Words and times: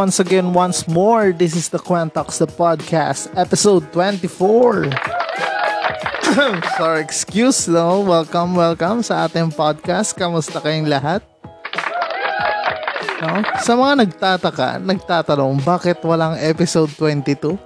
Once 0.00 0.16
again, 0.16 0.56
once 0.56 0.88
more. 0.88 1.28
This 1.28 1.52
is 1.52 1.68
the 1.68 1.76
Quantox, 1.76 2.40
the 2.40 2.48
podcast, 2.48 3.28
episode 3.36 3.84
24. 3.92 4.88
Sorry, 6.80 7.04
excuse, 7.04 7.68
no? 7.68 8.00
Welcome, 8.00 8.56
welcome 8.56 9.04
sa 9.04 9.28
ating 9.28 9.52
podcast. 9.52 10.16
Kamusta 10.16 10.64
kayong 10.64 10.88
lahat? 10.88 11.20
No? 13.20 13.44
Sa 13.60 13.76
mga 13.76 14.08
nagtataka, 14.08 14.80
nagtatanong, 14.80 15.60
bakit 15.68 16.00
walang 16.00 16.32
episode 16.40 16.88
22? 16.96 17.60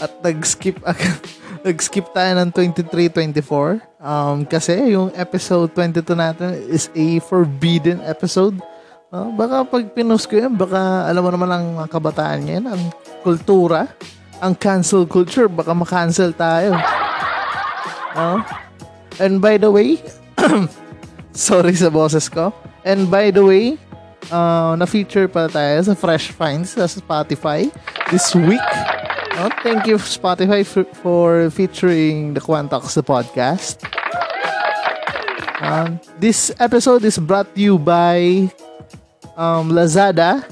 At 0.00 0.24
nag-skip 0.24 0.80
agad. 0.88 1.20
nag-skip 1.68 2.08
tayo 2.16 2.32
ng 2.40 2.48
23-24. 2.80 3.84
Um, 4.00 4.48
kasi 4.48 4.72
yung 4.88 5.12
episode 5.12 5.68
22 5.76 6.00
natin 6.16 6.48
is 6.64 6.88
a 6.96 7.20
forbidden 7.28 8.00
episode 8.08 8.56
Oh, 9.14 9.30
baka 9.30 9.62
pag 9.62 9.94
pinost 9.94 10.26
ko 10.26 10.34
yan, 10.34 10.58
baka 10.58 11.06
alam 11.06 11.22
mo 11.22 11.30
naman 11.30 11.46
ang 11.46 11.66
mga 11.78 11.86
kabataan 11.86 12.50
yan, 12.50 12.66
ang 12.66 12.90
kultura, 13.22 13.86
ang 14.42 14.58
cancel 14.58 15.06
culture, 15.06 15.46
baka 15.46 15.70
makancel 15.70 16.34
tayo. 16.34 16.74
Oh? 18.18 18.42
And 19.22 19.38
by 19.38 19.62
the 19.62 19.70
way, 19.70 20.02
sorry 21.30 21.78
sa 21.78 21.94
boses 21.94 22.26
ko. 22.26 22.50
And 22.82 23.06
by 23.06 23.30
the 23.30 23.46
way, 23.46 23.78
uh, 24.34 24.74
na-feature 24.74 25.30
pa 25.30 25.46
tayo 25.46 25.78
sa 25.86 25.94
Fresh 25.94 26.34
Finds 26.34 26.74
sa 26.74 26.90
Spotify 26.90 27.70
this 28.10 28.34
week. 28.34 28.66
Oh, 29.38 29.50
thank 29.62 29.86
you 29.86 29.94
Spotify 30.02 30.66
for, 30.66 30.90
for 31.06 31.54
featuring 31.54 32.34
the 32.34 32.42
Quantox 32.42 32.98
podcast. 33.06 33.78
Um, 35.62 36.02
this 36.18 36.50
episode 36.58 37.06
is 37.06 37.14
brought 37.22 37.54
to 37.54 37.62
you 37.62 37.78
by 37.78 38.50
um, 39.36 39.70
Lazada 39.70 40.42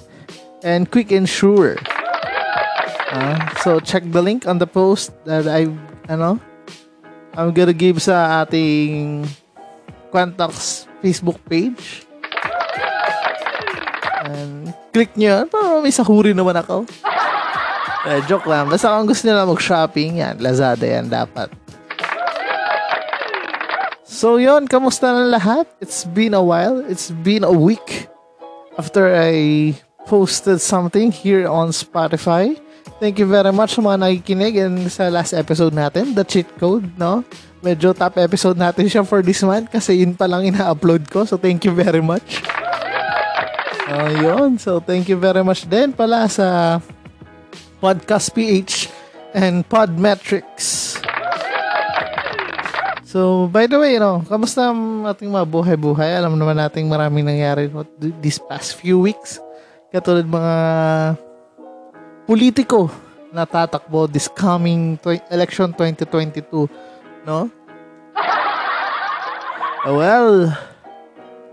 and 0.63 0.91
Quick 0.91 1.11
and 1.13 1.29
Sure. 1.29 1.77
Uh, 3.13 3.37
so 3.61 3.81
check 3.81 4.03
the 4.09 4.23
link 4.23 4.49
on 4.49 4.57
the 4.57 4.67
post 4.67 5.13
that 5.29 5.45
I 5.45 5.69
ano 6.09 6.41
I'm 7.37 7.53
gonna 7.53 7.77
give 7.77 8.01
sa 8.01 8.45
ating 8.45 9.25
Quantox 10.13 10.85
Facebook 11.01 11.41
page. 11.49 12.05
And 14.23 14.73
click 14.93 15.17
nyo 15.17 15.41
yan 15.41 15.47
para 15.49 15.81
may 15.81 15.93
sahuri 15.93 16.37
naman 16.37 16.61
ako. 16.61 16.85
Uh, 18.03 18.21
joke 18.29 18.45
lang. 18.45 18.69
Basta 18.69 18.93
kung 18.93 19.09
gusto 19.09 19.25
nila 19.25 19.49
mag-shopping, 19.49 20.21
yan. 20.21 20.37
Lazada 20.43 20.85
yan 20.85 21.09
dapat. 21.09 21.49
So 24.05 24.37
yon, 24.37 24.69
kamusta 24.69 25.11
na 25.11 25.27
lahat? 25.27 25.67
It's 25.81 26.05
been 26.05 26.37
a 26.37 26.45
while. 26.45 26.85
It's 26.85 27.11
been 27.25 27.43
a 27.43 27.55
week 27.55 28.13
after 28.79 29.13
I 29.13 29.75
posted 30.07 30.61
something 30.61 31.13
here 31.13 31.49
on 31.49 31.71
Spotify. 31.71 32.59
Thank 32.99 33.19
you 33.19 33.27
very 33.27 33.51
much 33.51 33.75
sa 33.75 33.83
mga 33.83 33.99
nakikinig 33.99 34.55
and 34.63 34.77
sa 34.87 35.11
last 35.11 35.35
episode 35.35 35.75
natin, 35.75 36.15
the 36.15 36.23
cheat 36.23 36.47
code, 36.59 36.87
no? 36.95 37.27
Medyo 37.63 37.95
top 37.95 38.19
episode 38.19 38.59
natin 38.59 38.87
siya 38.87 39.03
for 39.07 39.23
this 39.23 39.43
month 39.43 39.71
kasi 39.71 40.03
yun 40.03 40.15
pa 40.15 40.27
lang 40.27 40.47
ina-upload 40.47 41.07
ko. 41.11 41.27
So, 41.27 41.39
thank 41.39 41.67
you 41.67 41.75
very 41.75 42.03
much. 42.03 42.43
Uh, 43.91 44.11
yun. 44.23 44.59
So, 44.59 44.79
thank 44.79 45.11
you 45.11 45.19
very 45.19 45.43
much 45.43 45.67
din 45.67 45.95
pala 45.95 46.27
sa 46.31 46.79
Podcast 47.83 48.31
PH 48.35 48.91
and 49.35 49.67
Podmetrics. 49.67 50.92
So, 53.13 53.45
by 53.53 53.69
the 53.69 53.77
way, 53.77 53.93
you 53.93 54.01
know, 54.01 54.25
kamusta 54.25 54.73
ang 54.73 55.05
ating 55.05 55.29
mga 55.29 55.45
buhay-buhay? 55.45 56.17
Alam 56.17 56.41
naman 56.41 56.57
nating 56.57 56.89
maraming 56.89 57.29
nangyari 57.29 57.69
this 58.25 58.41
past 58.41 58.73
few 58.81 58.97
weeks. 59.05 59.37
Katulad 59.93 60.25
mga 60.25 60.57
politiko 62.25 62.89
na 63.29 63.45
tatakbo 63.45 64.09
this 64.09 64.33
coming 64.33 64.97
tw- 64.97 65.21
election 65.29 65.77
2022, 65.77 66.65
no? 67.29 67.53
Well, 69.93 70.49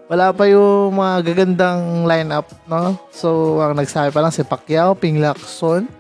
wala 0.08 0.32
pa 0.32 0.48
yung 0.48 0.96
mga 0.96 1.28
gagandang 1.28 2.08
lineup, 2.08 2.48
no? 2.72 2.96
So, 3.12 3.60
ang 3.60 3.76
nagsabi 3.76 4.16
pa 4.16 4.24
lang 4.24 4.32
si 4.32 4.48
Pacquiao, 4.48 4.96
Ping 4.96 5.20
Lacson, 5.20 5.92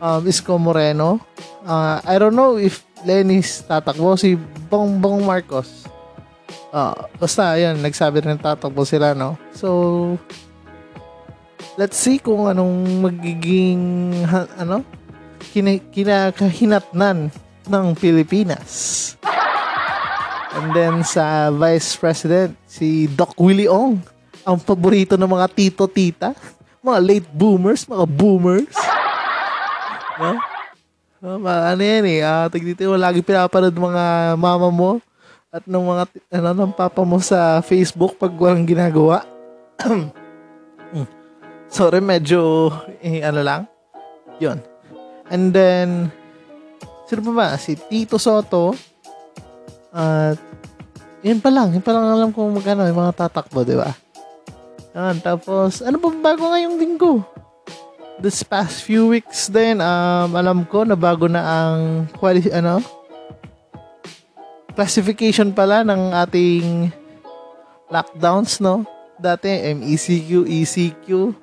um, 0.00 0.22
Isko 0.24 0.56
Moreno. 0.56 1.20
Uh, 1.60 2.00
I 2.08 2.16
don't 2.16 2.32
know 2.32 2.56
if 2.56 2.80
Lenis 3.04 3.62
tatakbo, 3.68 4.16
si 4.16 4.34
Bongbong 4.72 5.22
Marcos. 5.22 5.84
Uh, 6.74 7.06
basta, 7.20 7.54
yan, 7.54 7.78
nagsabi 7.78 8.24
rin 8.24 8.40
tatakbo 8.40 8.82
sila, 8.82 9.14
no? 9.14 9.38
So, 9.54 10.16
let's 11.76 12.00
see 12.00 12.18
kung 12.18 12.48
anong 12.48 13.04
magiging, 13.04 13.78
ha, 14.26 14.48
ano, 14.58 14.82
kina, 15.52 15.78
kinakahinatnan 15.92 17.30
ng 17.68 17.86
Pilipinas. 17.94 19.14
And 20.54 20.70
then 20.70 21.02
sa 21.02 21.50
Vice 21.50 21.98
President, 21.98 22.54
si 22.64 23.10
Doc 23.10 23.34
Willie 23.36 23.70
Ong, 23.70 23.98
ang 24.46 24.58
paborito 24.60 25.18
ng 25.18 25.26
mga 25.26 25.46
tito-tita, 25.50 26.30
mga 26.78 26.98
late 27.02 27.28
boomers, 27.34 27.84
mga 27.86 28.06
boomers. 28.08 28.74
No? 30.14 30.38
No 31.24 31.40
ano 31.40 31.80
yan 31.80 32.04
eh, 32.04 32.20
uh, 32.20 32.52
dito 32.52 32.84
mo 32.84 33.00
lagi 33.00 33.24
pinapanood 33.24 33.72
mga 33.72 34.36
mama 34.36 34.68
mo 34.68 35.00
at 35.48 35.64
ng 35.64 35.80
mga 35.80 36.04
ano 36.36 36.48
ng 36.52 36.74
papa 36.76 37.00
mo 37.00 37.16
sa 37.16 37.64
Facebook 37.64 38.20
pag 38.20 38.34
walang 38.36 38.68
ginagawa. 38.68 39.24
Sorry, 41.72 42.04
medyo 42.04 42.68
eh, 43.00 43.24
ano 43.24 43.40
lang. 43.40 43.64
'Yon. 44.36 44.60
And 45.32 45.48
then 45.48 46.12
sino 47.08 47.24
pa 47.30 47.32
ba? 47.32 47.48
Si 47.56 47.72
Tito 47.72 48.20
Soto. 48.20 48.76
At 49.94 50.36
uh, 50.36 50.54
yun 51.24 51.40
pa 51.40 51.48
lang, 51.48 51.72
yun 51.72 51.80
pa 51.80 51.96
lang 51.96 52.04
alam 52.04 52.28
kung 52.36 52.52
magkano 52.52 52.84
yung 52.84 53.00
mga 53.00 53.16
tatakbo, 53.16 53.64
di 53.64 53.78
ba? 53.78 53.96
Yan, 54.92 55.24
tapos, 55.24 55.80
ano 55.80 55.96
pa 55.96 56.10
bago 56.34 56.52
ngayong 56.52 56.76
linggo? 56.76 57.24
This 58.24 58.40
past 58.40 58.88
few 58.88 59.12
weeks 59.12 59.52
din, 59.52 59.84
um, 59.84 60.32
alam 60.32 60.64
ko 60.64 60.80
na 60.80 60.96
bago 60.96 61.28
na 61.28 61.44
ang 61.44 62.08
quali- 62.16 62.48
ano, 62.48 62.80
classification 64.72 65.52
pala 65.52 65.84
ng 65.84 66.08
ating 66.24 66.88
lockdowns, 67.92 68.64
no? 68.64 68.88
Dati, 69.20 69.76
MECQ, 69.76 70.48
ECQ, 70.48 71.36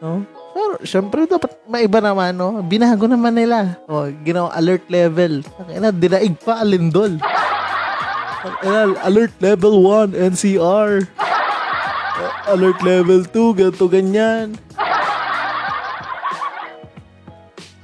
no? 0.00 0.24
Pero, 0.56 0.80
syempre, 0.80 1.28
dapat 1.28 1.60
maiba 1.68 2.00
naman, 2.00 2.32
no? 2.32 2.56
Binago 2.64 3.04
naman 3.04 3.36
nila. 3.36 3.76
O, 3.84 4.08
ginawa 4.24 4.48
alert 4.56 4.88
level. 4.88 5.44
Ina, 5.68 5.92
dinaig 5.92 6.40
pa 6.40 6.64
alindol. 6.64 7.20
Alert 9.04 9.36
level 9.44 9.76
1, 10.08 10.16
NCR. 10.16 11.04
Alert 12.48 12.80
level 12.80 13.28
2, 13.28 13.60
ganito, 13.60 13.84
ganyan. 13.92 14.56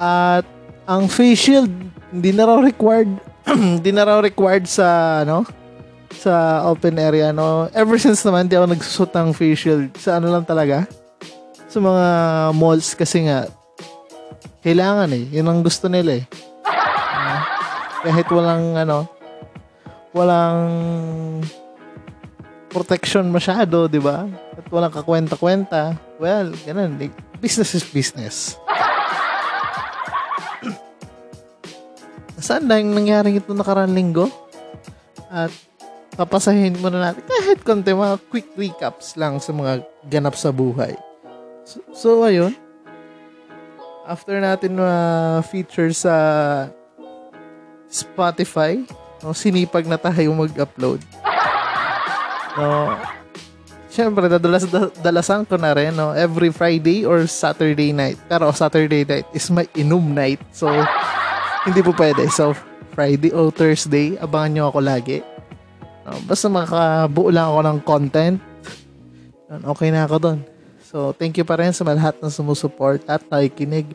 At, 0.01 0.49
ang 0.89 1.07
face 1.07 1.39
shield, 1.39 1.71
hindi 2.11 2.33
na 2.33 2.49
raw 2.49 2.59
required 2.59 3.31
hindi 3.81 3.91
na 3.91 4.05
raw 4.05 4.19
required 4.21 4.67
sa 4.69 5.21
ano 5.25 5.47
sa 6.11 6.67
open 6.69 6.99
area 6.99 7.31
no? 7.31 7.71
Ever 7.73 7.97
since 7.97 8.21
naman 8.27 8.51
di 8.51 8.59
ako 8.59 8.67
nagsusot 8.75 9.11
ng 9.15 9.31
face 9.33 9.67
shield. 9.67 9.89
Sa 9.97 10.19
ano 10.19 10.29
lang 10.29 10.45
talaga? 10.45 10.85
Sa 11.71 11.79
mga 11.79 12.07
malls 12.59 12.93
kasi 12.99 13.31
nga 13.31 13.47
kailangan 14.61 15.09
eh. 15.15 15.25
Yun 15.33 15.49
ang 15.49 15.61
gusto 15.63 15.87
nila 15.87 16.21
eh. 16.21 16.25
Uh, 16.67 17.41
kahit 18.05 18.27
walang 18.29 18.77
ano 18.77 19.07
walang 20.11 20.61
protection 22.69 23.31
masyado 23.31 23.87
di 23.87 24.03
ba? 24.03 24.27
At 24.59 24.67
walang 24.69 24.93
kakwenta-kwenta. 24.93 25.97
Well 26.19 26.53
ganun. 26.67 26.99
Business 27.41 27.73
is 27.73 27.87
business 27.87 28.61
saan 32.41 32.67
na 32.67 32.81
yung 32.81 32.97
nangyaring 32.97 33.39
ito 33.39 33.53
nakarang 33.53 33.93
linggo? 33.93 34.29
At 35.31 35.53
papasahin 36.19 36.81
muna 36.83 37.13
natin 37.13 37.23
kahit 37.25 37.63
konti 37.63 37.95
mga 37.95 38.19
quick 38.29 38.51
recaps 38.59 39.15
lang 39.15 39.39
sa 39.39 39.55
mga 39.55 39.87
ganap 40.11 40.35
sa 40.35 40.51
buhay. 40.51 40.93
So, 41.65 41.77
so 41.95 42.09
ayun. 42.27 42.53
After 44.05 44.35
natin 44.43 44.75
uh, 44.81 45.39
feature 45.47 45.95
sa 45.95 46.15
Spotify, 47.87 48.83
no, 49.23 49.31
sinipag 49.31 49.87
na 49.87 50.01
tayo 50.01 50.35
mag-upload. 50.35 50.99
No, 52.59 52.99
Siyempre, 53.91 54.31
dadalas, 54.31 54.71
dalasan 55.03 55.43
ko 55.43 55.59
na 55.59 55.75
rin, 55.75 55.91
no? 55.91 56.15
Every 56.15 56.55
Friday 56.55 57.03
or 57.03 57.27
Saturday 57.27 57.91
night. 57.91 58.23
Pero 58.31 58.55
Saturday 58.55 59.03
night 59.03 59.27
is 59.35 59.51
my 59.51 59.67
inum 59.75 60.15
night. 60.15 60.39
So, 60.55 60.71
hindi 61.69 61.81
po 61.85 61.93
pwede. 61.97 62.25
So, 62.33 62.57
Friday 62.97 63.33
o 63.33 63.53
Thursday, 63.53 64.17
abangan 64.17 64.51
nyo 64.53 64.65
ako 64.73 64.81
lagi. 64.81 65.19
No? 66.09 66.17
Basta 66.25 66.47
makabuo 66.49 67.29
lang 67.29 67.53
ako 67.53 67.61
ng 67.65 67.79
content. 67.85 68.37
Okay 69.51 69.91
na 69.91 70.07
ako 70.07 70.17
doon. 70.19 70.39
So, 70.91 71.15
thank 71.15 71.39
you 71.39 71.47
pa 71.47 71.59
rin 71.59 71.71
sa 71.71 71.87
lahat 71.87 72.19
na 72.19 72.31
sumusuport 72.31 73.03
at 73.07 73.23
nakikinig. 73.31 73.95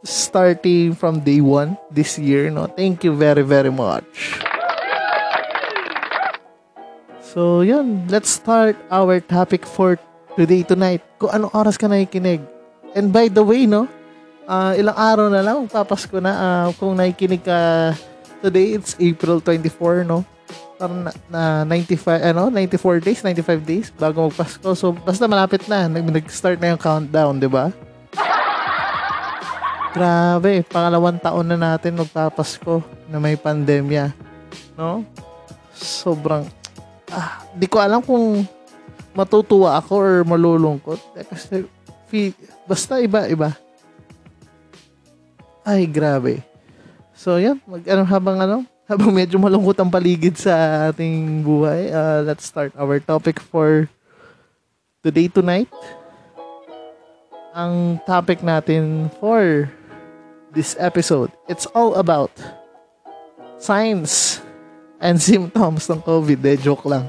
Starting 0.00 0.96
from 0.96 1.20
day 1.20 1.44
one 1.44 1.76
this 1.92 2.16
year, 2.16 2.48
no? 2.48 2.64
Thank 2.70 3.04
you 3.04 3.12
very, 3.12 3.44
very 3.44 3.68
much. 3.68 4.40
So, 7.20 7.60
yun. 7.62 8.08
Let's 8.08 8.30
start 8.32 8.80
our 8.90 9.20
topic 9.20 9.66
for 9.66 10.00
today, 10.34 10.64
tonight. 10.64 11.04
Kung 11.20 11.30
anong 11.30 11.52
oras 11.52 11.76
ka 11.76 11.86
nakikinig. 11.86 12.42
And 12.94 13.14
by 13.14 13.30
the 13.30 13.44
way, 13.44 13.70
no, 13.70 13.86
uh, 14.50 14.72
ilang 14.74 14.98
araw 14.98 15.26
na 15.30 15.40
lang, 15.46 15.70
papasko 15.70 16.18
na. 16.18 16.32
Uh, 16.34 16.68
kung 16.74 16.98
nakikinig 16.98 17.46
ka 17.46 17.94
today, 18.42 18.74
it's 18.74 18.98
April 18.98 19.38
24, 19.38 20.02
no? 20.02 20.26
Parang 20.74 21.06
na, 21.06 21.12
na 21.30 21.42
95, 21.62 22.34
ano, 22.34 22.50
94 22.50 23.06
days, 23.06 23.20
95 23.22 23.62
days 23.62 23.86
bago 23.94 24.26
magpasko. 24.26 24.74
So, 24.74 24.90
basta 24.90 25.30
malapit 25.30 25.70
na. 25.70 25.86
Nag-start 25.86 26.58
na 26.58 26.74
yung 26.74 26.82
countdown, 26.82 27.38
di 27.38 27.46
ba? 27.46 27.70
Grabe, 29.94 30.66
pangalawang 30.66 31.22
taon 31.22 31.46
na 31.46 31.58
natin 31.58 32.00
magpapasko 32.00 32.82
na 33.06 33.22
may 33.22 33.38
pandemya. 33.38 34.10
No? 34.74 35.06
Sobrang 35.76 36.48
ah, 37.10 37.42
di 37.52 37.66
ko 37.66 37.82
alam 37.82 38.00
kung 38.00 38.46
matutuwa 39.12 39.76
ako 39.76 39.92
or 39.98 40.14
malulungkot. 40.24 41.00
Eh, 41.18 41.26
kasi, 41.26 41.66
feel, 42.08 42.32
basta 42.64 43.02
iba-iba. 43.02 43.52
Ay, 45.64 45.84
grabe. 45.84 46.40
So, 47.12 47.36
yan. 47.36 47.60
Mag, 47.68 47.84
ano, 47.84 48.02
habang 48.08 48.36
ano, 48.40 48.56
habang 48.90 49.12
medyo 49.12 49.36
malungkot 49.36 49.76
ang 49.76 49.92
paligid 49.92 50.40
sa 50.40 50.88
ating 50.90 51.44
buhay, 51.44 51.92
uh, 51.92 52.24
let's 52.24 52.48
start 52.48 52.72
our 52.80 52.98
topic 52.98 53.38
for 53.38 53.86
today 55.04 55.28
tonight. 55.28 55.70
Ang 57.52 58.00
topic 58.08 58.40
natin 58.40 59.12
for 59.20 59.68
this 60.50 60.74
episode, 60.80 61.30
it's 61.46 61.68
all 61.76 61.94
about 62.00 62.32
science 63.60 64.40
and 64.98 65.20
symptoms 65.22 65.86
ng 65.86 66.00
COVID. 66.02 66.40
De, 66.40 66.56
joke 66.56 66.88
lang. 66.88 67.04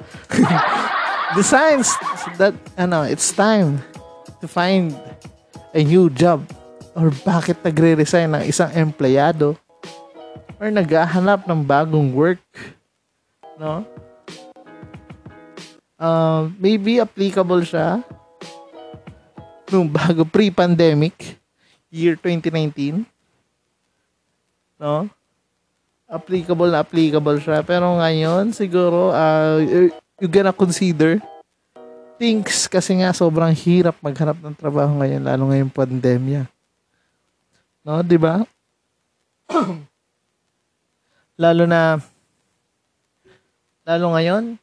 the 1.38 1.46
signs 1.46 1.96
that, 2.36 2.54
ano, 2.76 3.08
it's 3.08 3.32
time 3.32 3.80
to 4.44 4.46
find 4.46 4.92
a 5.74 5.82
new 5.82 6.12
job 6.12 6.44
or 6.96 7.14
bakit 7.24 7.60
nagre-resign 7.64 8.32
ng 8.32 8.44
isang 8.48 8.72
empleyado 8.76 9.56
or 10.60 10.68
naghahanap 10.70 11.48
ng 11.48 11.62
bagong 11.64 12.12
work. 12.12 12.44
No? 13.56 13.86
Uh, 16.02 16.50
maybe 16.58 16.98
applicable 16.98 17.62
siya 17.62 18.02
nung 19.70 19.88
bago 19.88 20.28
pre-pandemic 20.28 21.40
year 21.88 22.18
2019. 22.20 23.06
No? 24.82 25.08
applicable 26.12 26.68
na 26.68 26.84
applicable 26.84 27.40
siya. 27.40 27.64
Pero 27.64 27.96
ngayon, 27.96 28.52
siguro, 28.52 29.16
uh, 29.16 29.64
you 30.20 30.28
gonna 30.28 30.52
consider 30.52 31.24
things 32.20 32.68
kasi 32.68 33.00
nga 33.00 33.16
sobrang 33.16 33.56
hirap 33.56 33.96
maghanap 34.04 34.38
ng 34.44 34.54
trabaho 34.54 35.00
ngayon, 35.00 35.24
lalo 35.24 35.50
ngayong 35.50 35.74
pandemya. 35.74 36.46
No, 37.82 38.06
di 38.06 38.18
ba? 38.18 38.46
lalo 41.42 41.66
na 41.66 41.98
lalo 43.82 44.06
ngayon 44.14 44.54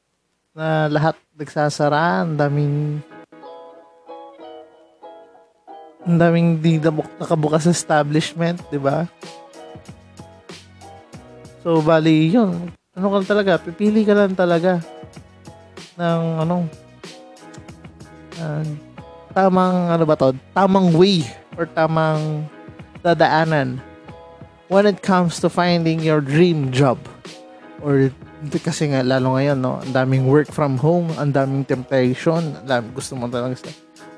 na 0.55 0.87
lahat 0.87 1.19
nagsasara, 1.35 2.23
ang 2.23 2.39
daming 2.39 3.03
ang 6.07 6.17
daming 6.17 6.63
di 6.63 6.79
nakabukas 6.79 7.67
establishment, 7.67 8.63
di 8.71 8.79
ba? 8.79 9.11
So, 11.67 11.83
bali, 11.83 12.31
yun. 12.31 12.71
Ano 12.95 13.19
ka 13.19 13.35
talaga? 13.35 13.59
Pipili 13.59 14.07
ka 14.07 14.15
lang 14.15 14.39
talaga 14.39 14.79
ng 15.99 16.23
ano 16.47 16.71
uh, 18.39 18.63
tamang 19.35 19.91
ano 19.91 20.05
ba 20.07 20.15
to? 20.15 20.31
Tamang 20.55 20.95
way 20.95 21.27
or 21.59 21.67
tamang 21.67 22.47
dadaanan 23.03 23.81
when 24.69 24.85
it 24.85 25.01
comes 25.01 25.41
to 25.41 25.49
finding 25.49 26.01
your 26.01 26.21
dream 26.21 26.71
job. 26.71 27.01
Or 27.81 28.11
kasi 28.63 28.91
nga 28.91 29.03
lalo 29.03 29.35
ngayon 29.35 29.59
no, 29.59 29.83
ang 29.83 29.93
daming 29.95 30.31
work 30.31 30.51
from 30.51 30.79
home, 30.79 31.11
ang 31.19 31.35
daming 31.35 31.67
temptation, 31.67 32.55
ang 32.63 32.67
daming 32.67 32.95
gusto 32.95 33.19
mo 33.19 33.27
talaga 33.27 33.59
sa 33.59 33.71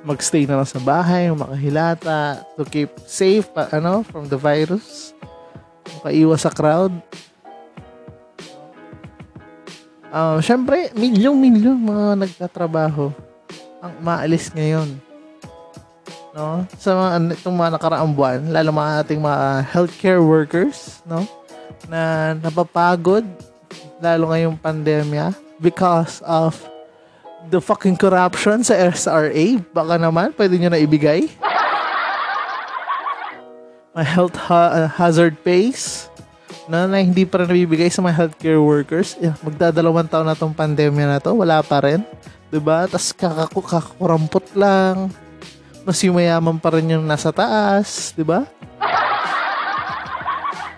magstay 0.05 0.49
na 0.49 0.61
lang 0.61 0.69
sa 0.69 0.81
bahay, 0.81 1.29
makahilata, 1.29 2.45
to 2.57 2.65
keep 2.65 2.89
safe, 3.05 3.49
pa, 3.53 3.69
ano, 3.73 4.01
from 4.05 4.29
the 4.33 4.37
virus, 4.37 5.13
makaiwas 6.01 6.45
sa 6.45 6.53
crowd. 6.53 6.93
Uh, 10.11 10.41
Siyempre, 10.41 10.91
milyong-milyong 10.97 11.81
mga 11.81 12.07
nagtatrabaho 12.27 13.13
ang 13.81 13.95
maalis 14.01 14.51
ngayon. 14.53 15.10
No? 16.31 16.63
Sa 16.79 16.95
mga, 16.95 17.35
itong 17.43 17.57
mga 17.59 17.71
nakaraang 17.75 18.13
buwan, 18.15 18.41
lalo 18.55 18.71
mga 18.71 18.93
ating 19.03 19.21
mga 19.21 19.39
healthcare 19.75 20.23
workers, 20.23 21.03
no? 21.03 21.27
Na 21.91 22.33
napapagod, 22.39 23.27
lalo 23.99 24.31
ngayong 24.31 24.55
pandemya, 24.55 25.35
because 25.59 26.23
of 26.23 26.55
the 27.51 27.59
fucking 27.59 27.99
corruption 27.99 28.63
sa 28.63 28.79
SRA. 28.79 29.59
Baka 29.75 29.99
naman, 29.99 30.31
pwede 30.39 30.55
nyo 30.59 30.71
na 30.71 30.79
ibigay. 30.79 31.27
My 33.91 34.07
health 34.07 34.39
ha- 34.47 34.87
hazard 34.87 35.35
pays 35.43 36.07
na, 36.71 36.87
na 36.87 37.03
hindi 37.03 37.27
pa 37.27 37.43
rin 37.43 37.51
nabibigay 37.51 37.91
sa 37.91 38.07
mga 38.07 38.15
healthcare 38.15 38.63
workers. 38.63 39.19
Yeah, 39.19 39.35
magdadalawang 39.43 40.07
taon 40.07 40.31
na 40.31 40.39
tong 40.39 40.55
pandemya 40.55 41.11
na 41.11 41.19
to, 41.19 41.35
wala 41.35 41.59
pa 41.67 41.83
rin. 41.83 42.07
'Di 42.51 42.63
ba? 42.63 42.87
Tapos 42.87 43.11
kakaku 43.11 43.61
kakurampot 43.63 44.47
lang. 44.55 45.11
Mas 45.91 46.07
yumayaman 46.07 46.55
pa 46.63 46.71
rin 46.79 46.95
yung 46.95 47.03
nasa 47.03 47.35
taas, 47.35 48.15
'di 48.15 48.23
ba? 48.23 48.47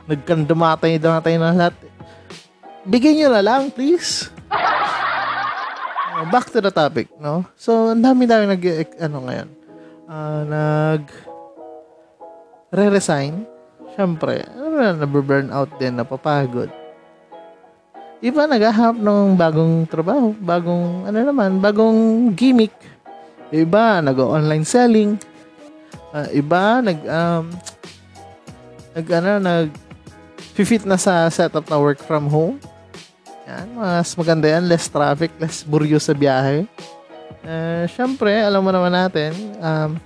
Nagkandamatay 0.09 0.97
damatay 0.97 1.37
na 1.37 1.53
lahat. 1.53 1.77
Bigyan 2.89 3.21
niyo 3.21 3.29
na 3.29 3.45
lang, 3.45 3.69
please. 3.69 4.33
Uh, 4.49 6.25
back 6.33 6.49
to 6.49 6.65
the 6.65 6.73
topic, 6.73 7.13
no? 7.21 7.45
So, 7.61 7.93
ang 7.93 8.01
dami-dami 8.01 8.57
nag 8.57 8.65
ano 9.05 9.29
ngayon. 9.29 9.49
Uh, 10.09 10.43
nag 10.49 11.05
re-resign 12.73 13.45
syempre, 13.93 14.49
ano 14.49 14.81
na, 14.81 14.97
nababurn 14.97 15.53
out 15.53 15.69
din, 15.77 15.93
napapagod. 15.93 16.73
Iba 18.25 18.49
naghahanap 18.49 18.97
ng 18.97 19.37
bagong 19.37 19.85
trabaho, 19.93 20.33
bagong, 20.41 21.05
ano 21.05 21.19
naman, 21.21 21.61
bagong 21.61 22.33
gimmick. 22.33 22.73
Iba, 23.53 24.01
nag-online 24.01 24.65
selling. 24.65 25.21
Uh, 26.09 26.29
iba, 26.33 26.81
nag, 26.81 26.99
um, 27.05 27.45
nag, 28.97 29.07
ano, 29.13 29.31
nag, 29.45 29.69
fit 30.57 30.89
na 30.89 30.97
sa 30.97 31.29
setup 31.29 31.69
na 31.69 31.77
work 31.77 32.01
from 32.01 32.33
home. 32.33 32.57
Yan, 33.45 33.69
mas 33.77 34.17
maganda 34.17 34.49
yan, 34.49 34.65
less 34.65 34.89
traffic, 34.89 35.29
less 35.37 35.61
buryo 35.69 36.01
sa 36.01 36.17
biyahe. 36.17 36.65
Uh, 37.45 37.85
Siyempre, 37.93 38.41
alam 38.41 38.65
mo 38.65 38.73
naman 38.73 38.93
natin, 38.93 39.37
um, 39.61 40.01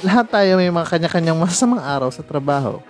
lahat 0.00 0.32
tayo 0.32 0.56
may 0.56 0.72
mga 0.72 0.88
kanya-kanyang 0.96 1.36
masasamang 1.36 1.84
araw 1.84 2.08
sa 2.08 2.24
trabaho. 2.24 2.80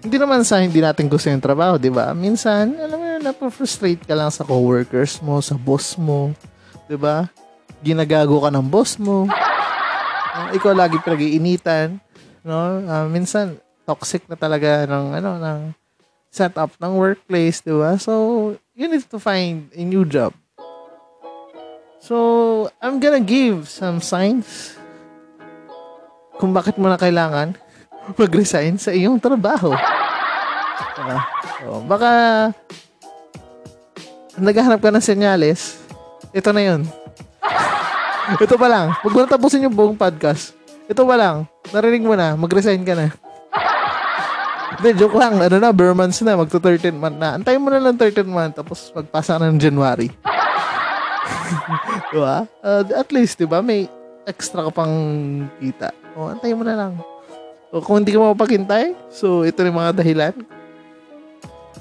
Hindi 0.00 0.16
naman 0.16 0.40
sa 0.40 0.64
hindi 0.64 0.80
natin 0.80 1.12
gusto 1.12 1.28
yung 1.28 1.44
trabaho, 1.44 1.76
di 1.76 1.92
ba? 1.92 2.16
Minsan, 2.16 2.80
alam 2.80 2.96
mo 2.96 3.04
yun, 3.04 3.20
napafrustrate 3.20 4.00
ka 4.08 4.16
lang 4.16 4.32
sa 4.32 4.48
coworkers 4.48 5.20
mo, 5.20 5.36
sa 5.44 5.60
boss 5.60 6.00
mo, 6.00 6.32
di 6.90 6.98
ba? 6.98 7.30
Ginagago 7.86 8.42
ka 8.42 8.50
ng 8.50 8.66
boss 8.66 8.98
mo. 8.98 9.30
Uh, 9.30 10.48
ikaw 10.58 10.74
lagi 10.74 10.98
pinag-iinitan. 10.98 12.02
No? 12.42 12.82
Uh, 12.82 13.06
minsan, 13.06 13.62
toxic 13.86 14.26
na 14.26 14.34
talaga 14.34 14.90
ng 14.90 15.22
ano 15.22 15.30
ng 15.38 15.60
setup 16.34 16.74
ng 16.82 16.98
workplace, 16.98 17.62
di 17.62 17.70
ba? 17.70 17.94
So, 17.94 18.54
you 18.74 18.90
need 18.90 19.06
to 19.06 19.22
find 19.22 19.70
a 19.70 19.82
new 19.86 20.02
job. 20.02 20.34
So, 22.02 22.66
I'm 22.82 22.98
gonna 22.98 23.22
give 23.22 23.70
some 23.70 24.02
signs 24.02 24.74
kung 26.42 26.50
bakit 26.50 26.74
mo 26.74 26.90
na 26.90 26.98
kailangan 26.98 27.54
mag-resign 28.18 28.82
sa 28.82 28.90
iyong 28.90 29.22
trabaho. 29.22 29.70
Diba? 30.98 31.18
So, 31.60 31.66
baka 31.86 32.10
naghahanap 34.40 34.80
ka 34.80 34.90
ng 34.90 35.04
senyales, 35.04 35.79
ito 36.30 36.50
na 36.54 36.62
yun. 36.62 36.80
ito 38.38 38.54
pa 38.54 38.68
lang. 38.70 38.94
Huwag 39.02 39.14
mo 39.14 39.26
tapusin 39.26 39.66
yung 39.66 39.74
buong 39.74 39.98
podcast. 39.98 40.54
Ito 40.86 41.02
pa 41.02 41.18
lang. 41.18 41.46
Narinig 41.74 42.06
mo 42.06 42.14
na. 42.14 42.38
Mag-resign 42.38 42.82
ka 42.86 42.94
na. 42.94 43.10
Hindi, 44.78 44.88
joke 44.96 45.18
lang. 45.18 45.42
Ano 45.42 45.56
na, 45.58 45.74
bare 45.74 45.94
months 45.94 46.22
na. 46.22 46.38
Magto 46.38 46.62
13 46.62 46.94
month 46.94 47.18
na. 47.18 47.34
Antayin 47.34 47.62
mo 47.62 47.70
na 47.70 47.82
lang 47.82 47.98
13 47.98 48.26
month. 48.26 48.62
Tapos 48.62 48.94
magpasa 48.94 49.38
na 49.38 49.50
ng 49.50 49.58
January. 49.58 50.06
diba? 52.14 52.46
Uh, 52.62 52.82
at 52.94 53.10
least, 53.10 53.38
diba? 53.38 53.58
May 53.58 53.90
extra 54.26 54.70
ka 54.70 54.72
pang 54.82 54.94
kita. 55.58 55.90
O, 56.14 56.30
antayin 56.30 56.58
mo 56.58 56.62
na 56.62 56.78
lang. 56.78 56.92
O, 57.74 57.82
kung 57.82 58.02
hindi 58.02 58.14
ka 58.14 58.22
mapaghintay, 58.22 58.94
so 59.10 59.42
ito 59.42 59.62
yung 59.62 59.78
mga 59.78 59.98
dahilan. 59.98 60.34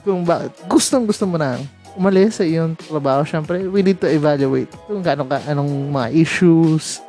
Kung 0.01 0.25
ba, 0.25 0.49
gustong 0.65 1.05
gusto 1.05 1.29
mo 1.29 1.37
na 1.37 1.61
umalis 1.99 2.39
sa 2.39 2.47
iyong 2.47 2.79
trabaho, 2.79 3.27
syempre, 3.27 3.67
we 3.67 3.83
need 3.83 3.99
to 3.99 4.07
evaluate 4.07 4.71
kung 4.87 5.03
gaano 5.03 5.27
ka, 5.27 5.43
anong 5.51 5.67
mga 5.91 6.15
issues, 6.15 7.03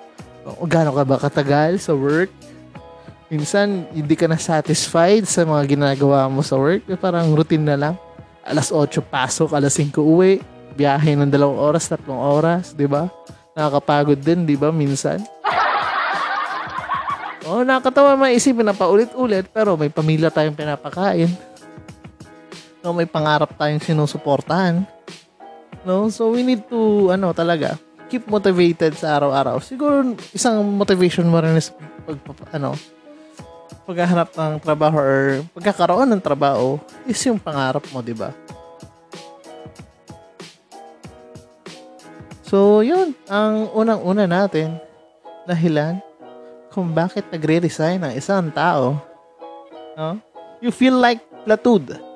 gaano 0.67 0.91
ka 0.91 1.07
ba 1.07 1.17
katagal 1.23 1.79
sa 1.79 1.95
work. 1.95 2.27
Minsan, 3.31 3.87
hindi 3.95 4.19
ka 4.19 4.27
na 4.27 4.35
satisfied 4.35 5.23
sa 5.31 5.47
mga 5.47 5.79
ginagawa 5.79 6.27
mo 6.27 6.43
sa 6.43 6.59
work. 6.59 6.83
Parang 6.99 7.31
routine 7.31 7.63
na 7.63 7.79
lang. 7.79 7.95
Alas 8.43 8.75
8 8.75 8.99
pasok, 9.07 9.55
alas 9.55 9.79
5 9.79 9.95
uwi. 10.03 10.43
Biyahe 10.75 11.15
ng 11.15 11.31
dalawang 11.31 11.63
oras, 11.63 11.87
tatlong 11.87 12.19
oras, 12.19 12.75
di 12.75 12.91
ba? 12.91 13.07
Nakakapagod 13.55 14.19
din, 14.19 14.43
di 14.43 14.59
ba, 14.59 14.75
minsan? 14.75 15.23
Oh, 17.51 17.67
nakakatawa 17.67 18.15
maisipin 18.15 18.63
na 18.63 18.71
paulit-ulit, 18.71 19.43
pero 19.51 19.75
may 19.75 19.91
pamilya 19.91 20.31
tayong 20.31 20.55
pinapakain. 20.55 21.27
No, 22.81 22.97
may 22.97 23.05
pangarap 23.05 23.53
tayong 23.61 23.85
sinusuportahan. 23.85 24.89
No, 25.85 26.09
so 26.09 26.33
we 26.33 26.41
need 26.41 26.65
to 26.69 27.13
ano 27.13 27.33
talaga, 27.33 27.77
keep 28.09 28.25
motivated 28.29 28.97
sa 28.97 29.21
araw-araw. 29.21 29.61
Siguro 29.61 30.17
isang 30.33 30.61
motivation 30.65 31.29
mo 31.29 31.41
rin 31.41 31.57
is 31.57 31.73
pag, 32.05 32.17
ano, 32.57 32.77
paghahanap 33.85 34.33
ng 34.33 34.53
trabaho 34.61 34.97
or 34.97 35.21
pagkakaroon 35.57 36.09
ng 36.09 36.23
trabaho 36.25 36.81
is 37.05 37.21
yung 37.25 37.41
pangarap 37.41 37.85
mo, 37.93 38.01
di 38.01 38.17
ba? 38.17 38.33
So, 42.51 42.83
yun. 42.83 43.15
Ang 43.31 43.71
unang-una 43.71 44.27
natin, 44.27 44.75
dahilan 45.47 46.03
kung 46.75 46.91
bakit 46.91 47.31
nagre-resign 47.31 48.03
ang 48.03 48.11
isang 48.15 48.51
tao. 48.51 48.99
No? 49.95 50.19
You 50.59 50.75
feel 50.75 50.99
like 50.99 51.23
platud. 51.47 52.10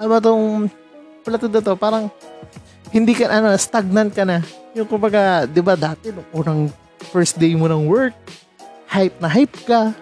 Ano 0.00 0.08
ba 0.08 0.16
itong 0.16 0.72
platud 1.20 1.52
na 1.52 1.60
to? 1.60 1.76
Parang 1.76 2.08
hindi 2.88 3.12
ka, 3.12 3.28
ano, 3.28 3.52
stagnant 3.60 4.16
ka 4.16 4.24
na. 4.24 4.40
Yung 4.72 4.88
kumbaga, 4.88 5.44
di 5.44 5.60
ba 5.60 5.76
dati, 5.76 6.08
nung 6.08 6.24
unang 6.32 6.60
first 7.12 7.36
day 7.36 7.52
mo 7.52 7.68
ng 7.68 7.84
work, 7.84 8.16
hype 8.88 9.20
na 9.20 9.28
hype 9.28 9.52
ka. 9.68 9.92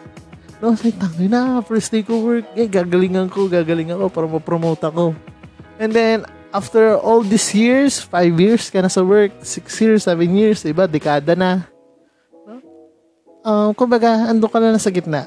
No, 0.63 0.79
say, 0.79 0.95
tangi 0.95 1.27
na, 1.27 1.59
first 1.67 1.91
day 1.91 2.07
ko 2.07 2.23
work, 2.23 2.47
eh, 2.55 2.71
gagalingan 2.71 3.27
ko, 3.27 3.51
gagalingan 3.51 3.99
ko 3.99 4.07
para 4.07 4.31
ma-promote 4.31 4.87
ako. 4.87 5.19
And 5.83 5.91
then, 5.91 6.23
after 6.55 6.95
all 6.95 7.27
these 7.27 7.51
years, 7.51 7.99
five 7.99 8.35
years 8.39 8.71
ka 8.71 8.79
na 8.79 8.91
sa 8.91 9.03
work, 9.03 9.35
six 9.43 9.67
years, 9.83 10.07
seven 10.07 10.31
years, 10.31 10.63
iba, 10.63 10.87
dekada 10.87 11.35
na. 11.35 11.67
No? 12.47 12.55
Um, 13.43 13.71
kumbaga, 13.75 14.31
ando 14.31 14.47
ka 14.47 14.63
na 14.63 14.79
sa 14.79 14.95
gitna. 14.95 15.27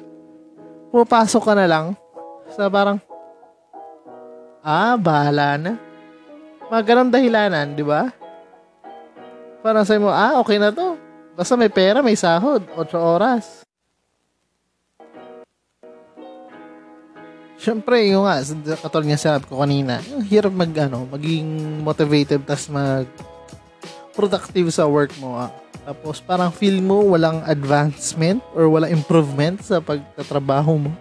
Pupasok 0.95 1.43
ka 1.43 1.53
na 1.59 1.67
lang 1.67 1.85
sa 2.55 2.71
parang, 2.71 2.99
ah, 4.63 4.95
bahala 4.97 5.57
na. 5.57 5.73
Mga 6.71 6.83
ganang 6.87 7.11
dahilanan, 7.11 7.67
di 7.75 7.83
ba? 7.83 8.09
Parang 9.61 9.85
sa'yo 9.85 10.07
mo, 10.07 10.09
ah, 10.09 10.39
okay 10.41 10.57
na 10.57 10.73
to. 10.73 10.97
Basta 11.37 11.53
may 11.59 11.69
pera, 11.69 12.01
may 12.01 12.17
sahod, 12.17 12.65
8 12.73 12.95
oras. 12.97 13.65
Siyempre, 17.61 18.09
yung 18.09 18.25
nga, 18.25 18.41
katulad 18.81 19.05
nga 19.05 19.21
sabi 19.21 19.45
ko 19.45 19.61
kanina, 19.61 20.01
yung 20.09 20.25
hirap 20.25 20.49
mag, 20.49 20.73
ano, 20.81 21.05
maging 21.05 21.45
motivated 21.85 22.41
tas 22.41 22.65
mag 22.65 23.05
productive 24.17 24.73
sa 24.73 24.89
work 24.89 25.13
mo. 25.21 25.37
Ah. 25.37 25.53
Tapos 25.85 26.21
parang 26.21 26.53
feel 26.53 26.77
mo 26.81 27.01
walang 27.05 27.41
advancement 27.45 28.41
or 28.53 28.69
walang 28.69 28.93
improvement 28.93 29.61
sa 29.61 29.81
pagtatrabaho 29.81 30.89
mo. 30.89 30.91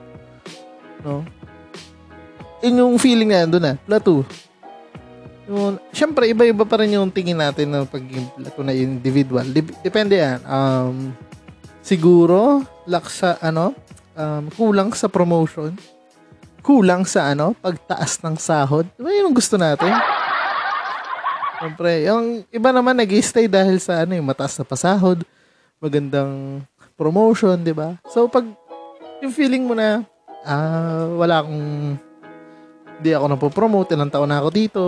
No? 1.05 1.25
Yun 2.61 2.81
yung 2.81 2.97
feeling 3.01 3.33
na 3.33 3.49
doon 3.49 3.65
na, 3.65 3.75
plateau. 3.81 4.25
Yung, 5.51 5.81
syempre, 5.91 6.31
iba-iba 6.31 6.63
pa 6.63 6.81
rin 6.81 6.95
yung 6.95 7.09
tingin 7.11 7.41
natin 7.41 7.73
ng 7.73 7.85
pag 7.89 8.05
plateau 8.37 8.63
na 8.63 8.77
individual. 8.77 9.47
Dep- 9.49 9.81
depende 9.81 10.21
yan. 10.21 10.39
Um, 10.45 11.17
siguro, 11.81 12.63
laksa, 12.85 13.41
ano, 13.41 13.73
um, 14.15 14.45
kulang 14.55 14.93
sa 14.93 15.09
promotion 15.09 15.73
kulang 16.61 17.09
sa 17.09 17.33
ano, 17.33 17.57
pagtaas 17.59 18.21
ng 18.21 18.37
sahod. 18.37 18.87
Di 18.95 19.01
ba 19.01 19.11
yun 19.11 19.33
ang 19.33 19.37
gusto 19.37 19.57
natin? 19.57 19.91
Siyempre, 21.61 22.09
yung 22.09 22.45
iba 22.49 22.71
naman 22.73 22.97
nag 22.97 23.11
stay 23.21 23.45
dahil 23.45 23.77
sa 23.81 24.05
ano, 24.05 24.17
yung 24.17 24.29
mataas 24.29 24.57
na 24.57 24.65
pasahod, 24.65 25.21
magandang 25.77 26.65
promotion, 26.97 27.61
di 27.61 27.73
ba? 27.73 27.97
So, 28.09 28.29
pag 28.29 28.49
yung 29.21 29.33
feeling 29.33 29.69
mo 29.69 29.77
na, 29.77 30.05
ah, 30.45 31.05
wala 31.17 31.45
akong, 31.45 31.97
hindi 33.01 33.17
ako 33.17 33.33
napopromote, 33.33 33.97
ilang 33.97 34.13
taon 34.13 34.29
na 34.29 34.45
ako 34.45 34.49
dito, 34.53 34.85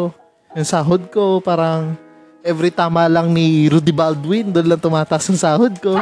yung 0.53 0.69
sahod 0.69 1.09
ko, 1.09 1.41
parang, 1.41 1.97
every 2.45 2.69
tama 2.69 3.09
lang 3.09 3.33
ni 3.33 3.73
Rudy 3.73 3.89
Baldwin, 3.89 4.53
doon 4.53 4.69
lang 4.69 4.85
tumataas 4.85 5.33
ang 5.33 5.41
sahod 5.41 5.73
ko. 5.81 5.97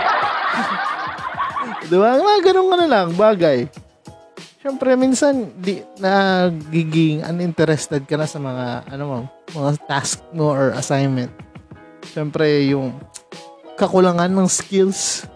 di 1.90 1.94
ba? 1.94 2.18
Mga 2.18 2.50
ganun 2.50 2.66
ka 2.66 2.76
na 2.82 2.88
lang, 2.90 3.08
bagay. 3.14 3.70
Siyempre, 4.58 4.98
minsan, 4.98 5.54
di, 5.54 5.86
nagiging 6.02 7.22
uninterested 7.22 8.02
ka 8.10 8.18
na 8.18 8.26
sa 8.26 8.42
mga, 8.42 8.90
ano 8.90 9.04
mo, 9.06 9.18
mga 9.54 9.70
task 9.86 10.18
mo 10.34 10.50
or 10.50 10.74
assignment. 10.74 11.30
Siyempre, 12.10 12.74
yung 12.74 12.90
kakulangan 13.78 14.34
ng 14.34 14.50
skills 14.50 15.30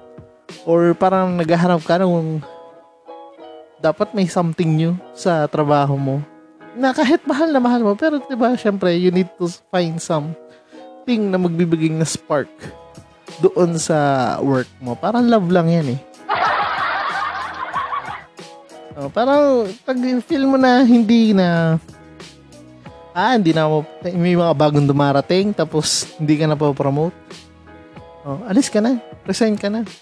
or 0.67 0.91
parang 0.99 1.39
naghahanap 1.39 1.87
ka 1.87 2.03
ng 2.03 2.43
dapat 3.79 4.11
may 4.11 4.27
something 4.27 4.75
new 4.75 4.99
sa 5.15 5.47
trabaho 5.47 5.95
mo 5.95 6.34
na 6.75 6.91
kahit 6.91 7.23
mahal 7.27 7.51
na 7.55 7.63
mahal 7.63 7.83
mo 7.83 7.95
pero 7.95 8.19
'di 8.19 8.35
ba 8.35 8.55
syempre 8.59 8.95
you 8.95 9.15
need 9.15 9.31
to 9.39 9.47
find 9.71 10.03
some 10.03 10.35
thing 11.07 11.31
na 11.31 11.39
magbibigay 11.39 11.91
na 11.91 12.07
spark 12.07 12.51
doon 13.43 13.79
sa 13.79 14.37
work 14.43 14.69
mo 14.83 14.99
parang 14.99 15.27
love 15.27 15.51
lang 15.51 15.71
yan 15.71 15.99
eh 15.99 16.01
Oh, 18.95 19.11
parang 19.11 19.67
pag 19.83 19.99
feel 20.23 20.47
mo 20.47 20.55
na 20.55 20.87
hindi 20.87 21.35
na 21.35 21.83
ah, 23.15 23.35
hindi 23.39 23.55
na 23.55 23.71
mo 23.71 23.87
may 24.03 24.35
mga 24.35 24.55
bagong 24.55 24.87
dumarating 24.91 25.55
tapos 25.55 26.15
hindi 26.19 26.35
ka 26.39 26.51
na 26.51 26.59
pa 26.59 26.75
promote. 26.75 27.15
Oh, 28.27 28.43
alis 28.51 28.71
ka 28.71 28.83
na. 28.83 28.99
Resign 29.25 29.55
ka 29.57 29.71
na. 29.71 29.87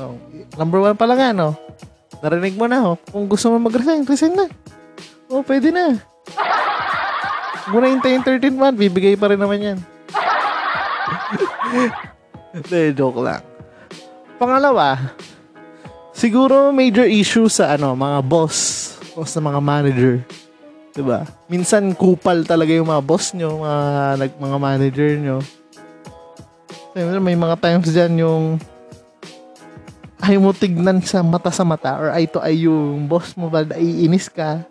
Oh, 0.00 0.16
number 0.56 0.80
one 0.80 0.96
pa 0.96 1.04
lang 1.04 1.36
ano. 1.36 1.52
Narinig 2.18 2.58
mo 2.58 2.66
na, 2.66 2.94
oh. 2.94 2.96
Kung 3.14 3.30
gusto 3.30 3.54
mo 3.54 3.62
mag-resign, 3.62 4.02
resign 4.02 4.34
na. 4.34 4.50
Oh, 5.30 5.46
pwede 5.46 5.70
na. 5.70 6.02
Muna 7.70 7.86
hintayin 7.86 8.26
13 8.26 8.50
month, 8.50 8.74
bibigay 8.74 9.14
pa 9.14 9.30
rin 9.30 9.38
naman 9.38 9.62
yan. 9.62 9.78
Hindi, 12.58 12.80
joke 12.98 13.22
lang. 13.22 13.46
Pangalawa, 14.42 14.98
Siguro 16.20 16.68
major 16.68 17.08
issue 17.08 17.48
sa 17.48 17.80
ano, 17.80 17.96
mga 17.96 18.20
boss 18.20 18.92
o 19.16 19.24
sa 19.24 19.40
mga 19.40 19.56
manager. 19.56 20.20
'Di 20.92 21.00
ba? 21.00 21.24
Minsan 21.48 21.96
kupal 21.96 22.44
talaga 22.44 22.76
yung 22.76 22.92
mga 22.92 23.00
boss 23.00 23.32
nyo, 23.32 23.64
mga 23.64 23.80
like, 24.20 24.36
mga 24.36 24.58
manager 24.60 25.10
nyo. 25.16 25.36
Siyempre, 26.92 27.24
may 27.24 27.40
mga 27.40 27.56
times 27.56 27.88
diyan 27.88 28.12
yung 28.20 28.44
ayaw 30.20 30.40
mo 30.40 30.50
tignan 30.52 31.00
sa 31.00 31.24
mata 31.24 31.48
sa 31.48 31.64
mata 31.64 31.96
or 31.96 32.08
eye 32.12 32.28
to 32.28 32.40
eye 32.44 32.68
yung 32.68 33.08
boss 33.08 33.32
mo 33.36 33.48
ba 33.48 33.64
naiinis 33.64 34.28
ka. 34.28 34.64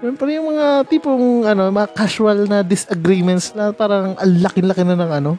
Siyempre 0.00 0.32
yung 0.40 0.56
mga 0.56 0.88
tipong 0.88 1.44
ano, 1.44 1.68
mga 1.68 1.92
casual 1.92 2.48
na 2.48 2.64
disagreements 2.64 3.52
na 3.52 3.76
parang 3.76 4.16
ang 4.16 4.32
laki-laki 4.40 4.80
na 4.80 4.96
ng 4.96 5.12
ano, 5.12 5.32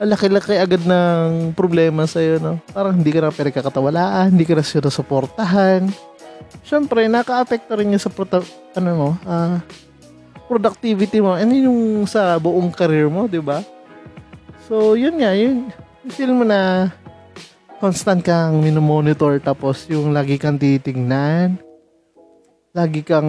ang 0.00 0.08
laki-laki 0.08 0.56
agad 0.56 0.80
ng 0.88 1.52
problema 1.52 2.08
sa'yo, 2.08 2.40
no? 2.40 2.56
Parang 2.72 2.96
hindi 2.96 3.12
ka 3.12 3.20
na 3.20 3.32
pinagkakatawalaan, 3.32 4.32
hindi 4.32 4.48
ka 4.48 4.56
na 4.56 4.64
sinusuportahan. 4.64 5.92
Siyempre, 6.64 7.04
naka-apekto 7.12 7.76
rin 7.76 7.92
yun 7.92 8.00
sa 8.00 8.08
prota- 8.08 8.44
ano 8.72 8.90
mo, 8.96 9.10
ah, 9.28 9.60
productivity 10.48 11.20
mo. 11.20 11.36
And 11.36 11.52
yung 11.52 12.08
sa 12.08 12.40
buong 12.40 12.72
career 12.72 13.12
mo, 13.12 13.28
di 13.28 13.40
ba? 13.40 13.60
So, 14.64 14.96
yun 14.96 15.20
nga, 15.20 15.36
yun, 15.36 15.68
feel 16.08 16.32
mo 16.32 16.44
na 16.44 16.88
constant 17.76 18.24
kang 18.24 18.60
minomonitor 18.64 19.36
tapos 19.40 19.84
yung 19.88 20.12
lagi 20.16 20.40
kang 20.40 20.56
titingnan. 20.56 21.60
Lagi 22.72 23.00
kang, 23.00 23.28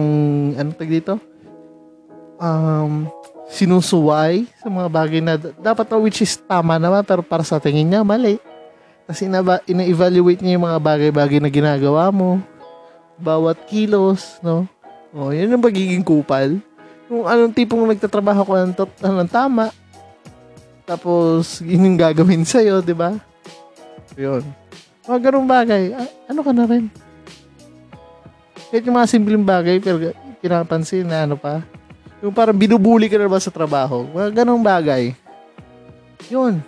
ano 0.56 0.70
tag 0.76 0.92
dito? 0.92 1.16
Um, 2.36 3.08
sinusuway 3.48 4.44
sa 4.60 4.68
mga 4.68 4.88
bagay 4.92 5.20
na 5.24 5.34
dapat 5.40 5.88
na 5.88 5.96
which 5.96 6.20
is 6.20 6.36
tama 6.36 6.76
naman 6.76 7.00
pero 7.02 7.24
para 7.24 7.40
sa 7.44 7.56
tingin 7.56 7.88
niya 7.88 8.04
mali. 8.04 8.36
Kasi 9.08 9.24
ina- 9.24 9.64
ina-evaluate 9.64 10.44
niya 10.44 10.60
yung 10.60 10.68
mga 10.68 10.80
bagay-bagay 10.84 11.40
na 11.40 11.48
ginagawa 11.48 12.12
mo. 12.12 12.44
Bawat 13.16 13.56
kilos, 13.64 14.36
no? 14.44 14.68
O, 15.16 15.32
yun 15.32 15.48
ang 15.48 15.64
pagiging 15.64 16.04
kupal. 16.04 16.60
Kung 17.08 17.24
anong 17.24 17.56
tipong 17.56 17.88
nagtatrabaho 17.88 18.44
ko 18.44 18.52
ng, 18.60 18.74
tot- 18.76 19.00
ng 19.00 19.24
tama, 19.32 19.72
tapos 20.84 21.64
yun 21.64 21.88
yung 21.88 21.98
gagawin 22.00 22.44
sa'yo, 22.44 22.84
di 22.84 22.92
ba? 22.92 23.16
Yun. 24.16 24.42
Mga 25.08 25.18
ganung 25.28 25.48
bagay, 25.48 25.92
ano 26.28 26.40
ka 26.44 26.52
na 26.52 26.64
rin? 26.68 26.84
Kahit 28.68 28.84
yung 28.84 28.96
mga 28.96 29.10
simpleng 29.10 29.44
bagay, 29.44 29.80
pero 29.80 30.12
pinapansin 30.44 31.08
na 31.08 31.24
ano 31.24 31.40
pa, 31.40 31.64
yung 32.20 32.34
parang 32.34 32.56
binubuli 32.56 33.08
ka 33.08 33.16
na 33.16 33.30
ba 33.30 33.40
sa 33.40 33.52
trabaho, 33.52 34.04
mga 34.12 34.44
ganung 34.44 34.60
bagay. 34.60 35.16
Yun. 36.28 36.60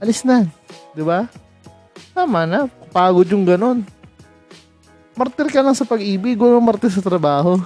Alis 0.00 0.24
na. 0.24 0.44
Di 0.92 1.04
ba? 1.04 1.28
Tama 2.12 2.44
na. 2.44 2.66
Pagod 2.90 3.28
yung 3.30 3.46
ganon. 3.46 3.86
Martir 5.14 5.48
ka 5.52 5.60
lang 5.60 5.76
sa 5.76 5.86
pag-ibig, 5.86 6.36
walang 6.36 6.64
martir 6.64 6.90
sa 6.90 7.04
trabaho. 7.04 7.60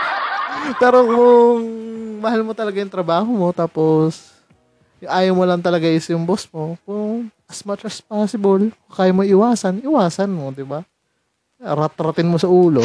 Pero 0.82 1.04
kung 1.04 1.60
mahal 2.20 2.42
mo 2.42 2.52
talaga 2.52 2.82
yung 2.82 2.92
trabaho 2.92 3.28
mo, 3.30 3.48
tapos 3.54 4.34
ayaw 5.00 5.32
mo 5.32 5.44
lang 5.46 5.62
talaga 5.62 5.86
is 5.86 6.04
yung 6.10 6.26
boss 6.26 6.44
mo, 6.50 6.74
kung 6.82 7.30
as 7.48 7.64
much 7.64 7.88
as 7.88 8.04
possible, 8.04 8.60
kaya 8.92 9.08
mo 9.16 9.24
iwasan, 9.24 9.80
iwasan 9.80 10.28
mo, 10.28 10.52
di 10.52 10.68
ba? 10.68 10.84
Rat-ratin 11.56 12.28
mo 12.28 12.36
sa 12.36 12.44
ulo. 12.52 12.84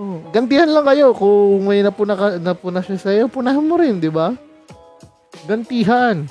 oh, 0.00 0.24
gantihan 0.32 0.72
lang 0.72 0.88
kayo 0.88 1.12
kung 1.12 1.68
may 1.68 1.84
napuna, 1.84 2.16
ka, 2.16 2.40
napuna 2.40 2.80
siya 2.80 2.96
sa'yo, 2.96 3.28
punahan 3.28 3.60
mo 3.60 3.76
rin, 3.76 4.00
di 4.00 4.08
ba? 4.08 4.32
Gantihan. 5.44 6.24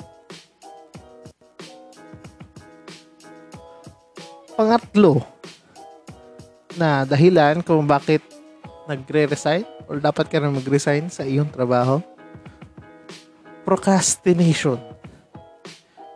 Pangatlo, 4.58 5.22
na 6.74 7.06
dahilan 7.06 7.62
kung 7.62 7.86
bakit 7.86 8.18
nagre-resign 8.90 9.62
or 9.86 10.02
dapat 10.02 10.26
ka 10.26 10.42
na 10.42 10.50
mag-resign 10.50 11.06
sa 11.06 11.22
iyong 11.22 11.54
trabaho. 11.54 12.02
Procrastination. 13.68 14.80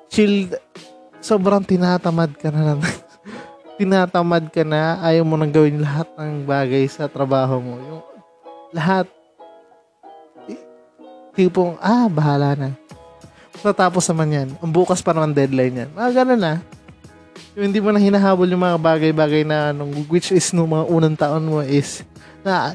Chill, 0.09 0.49
sobrang 1.21 1.61
tinatamad 1.61 2.33
ka 2.41 2.49
na 2.49 2.73
lang. 2.73 2.81
tinatamad 3.77 4.49
ka 4.49 4.65
na, 4.65 4.97
ayaw 5.05 5.21
mo 5.21 5.37
nang 5.37 5.53
gawin 5.53 5.85
lahat 5.85 6.09
ng 6.17 6.49
bagay 6.49 6.89
sa 6.89 7.13
trabaho 7.13 7.61
mo. 7.61 7.77
Yung 7.77 8.03
lahat, 8.73 9.05
tipong, 11.37 11.77
ah, 11.85 12.09
bahala 12.09 12.57
na. 12.57 12.73
Natapos 13.61 14.09
naman 14.09 14.33
yan. 14.33 14.49
Ang 14.65 14.73
bukas 14.73 15.05
pa 15.05 15.13
naman 15.13 15.37
deadline 15.37 15.85
yan. 15.85 15.91
Mga 15.93 16.25
ganun 16.25 16.41
na. 16.41 16.55
Yung 17.53 17.69
hindi 17.69 17.85
mo 17.85 17.93
na 17.93 18.01
hinahabol 18.01 18.49
yung 18.49 18.65
mga 18.65 18.81
bagay-bagay 18.81 19.45
na 19.45 19.77
nung 19.77 19.93
which 20.09 20.33
is 20.33 20.57
nung 20.57 20.73
mga 20.73 20.89
unang 20.89 21.17
taon 21.21 21.45
mo 21.45 21.61
is 21.61 22.01
na 22.41 22.73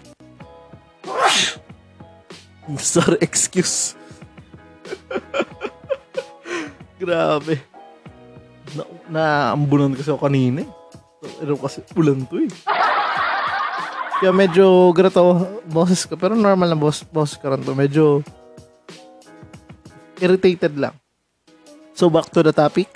sorry 2.78 3.18
excuse 3.26 3.98
grabe 7.02 7.62
na, 8.76 8.84
naambunan 9.08 9.96
kasi 9.96 10.12
ako 10.12 10.28
kanina 10.28 10.66
eh. 10.66 10.70
Kasi 11.62 11.82
ulan 11.96 12.26
to 12.28 12.44
eh. 12.44 12.52
Kaya 14.18 14.34
medyo 14.34 14.90
grato 14.98 15.46
boses 15.70 16.04
ko. 16.10 16.18
Pero 16.18 16.34
normal 16.34 16.74
na 16.74 16.80
boss, 16.80 17.06
boss 17.06 17.38
ko 17.38 17.54
rin 17.54 17.62
to. 17.62 17.78
Medyo 17.78 18.26
irritated 20.18 20.74
lang. 20.78 20.98
So 21.94 22.10
back 22.10 22.30
to 22.34 22.42
the 22.42 22.54
topic. 22.54 22.90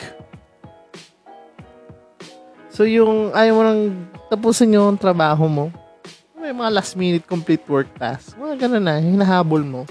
So 2.73 2.87
yung 2.87 3.33
ayaw 3.37 3.53
mo 3.53 3.61
nang 3.61 3.81
tapusin 4.31 4.73
yung 4.73 4.97
trabaho 4.97 5.45
mo, 5.45 5.65
may 6.41 6.49
mga 6.49 6.73
last 6.73 6.97
minute 6.97 7.25
complete 7.29 7.61
work 7.69 7.89
task. 8.01 8.33
Mga 8.41 8.65
ganun 8.65 8.83
na, 8.85 8.97
hinahabol 8.97 9.61
mo. 9.61 9.81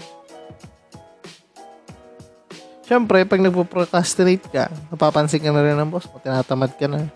Siyempre, 2.90 3.22
pag 3.22 3.38
nagpo-procrastinate 3.38 4.50
ka, 4.50 4.66
napapansin 4.90 5.38
ka 5.38 5.54
na 5.54 5.62
rin 5.62 5.78
ng 5.78 5.94
boss 5.94 6.10
mo, 6.10 6.18
tinatamad 6.18 6.74
ka 6.74 6.90
na. 6.90 7.06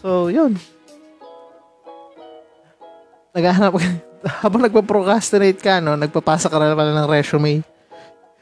So, 0.00 0.32
yun. 0.32 0.56
Naghahanap 3.36 3.76
ka, 3.76 3.84
habang 4.40 4.64
nagpo-procrastinate 4.64 5.60
ka, 5.60 5.84
no, 5.84 6.00
nagpapasa 6.00 6.48
ka 6.48 6.56
na 6.56 6.72
pala 6.72 6.96
ng 6.96 7.04
resume 7.04 7.60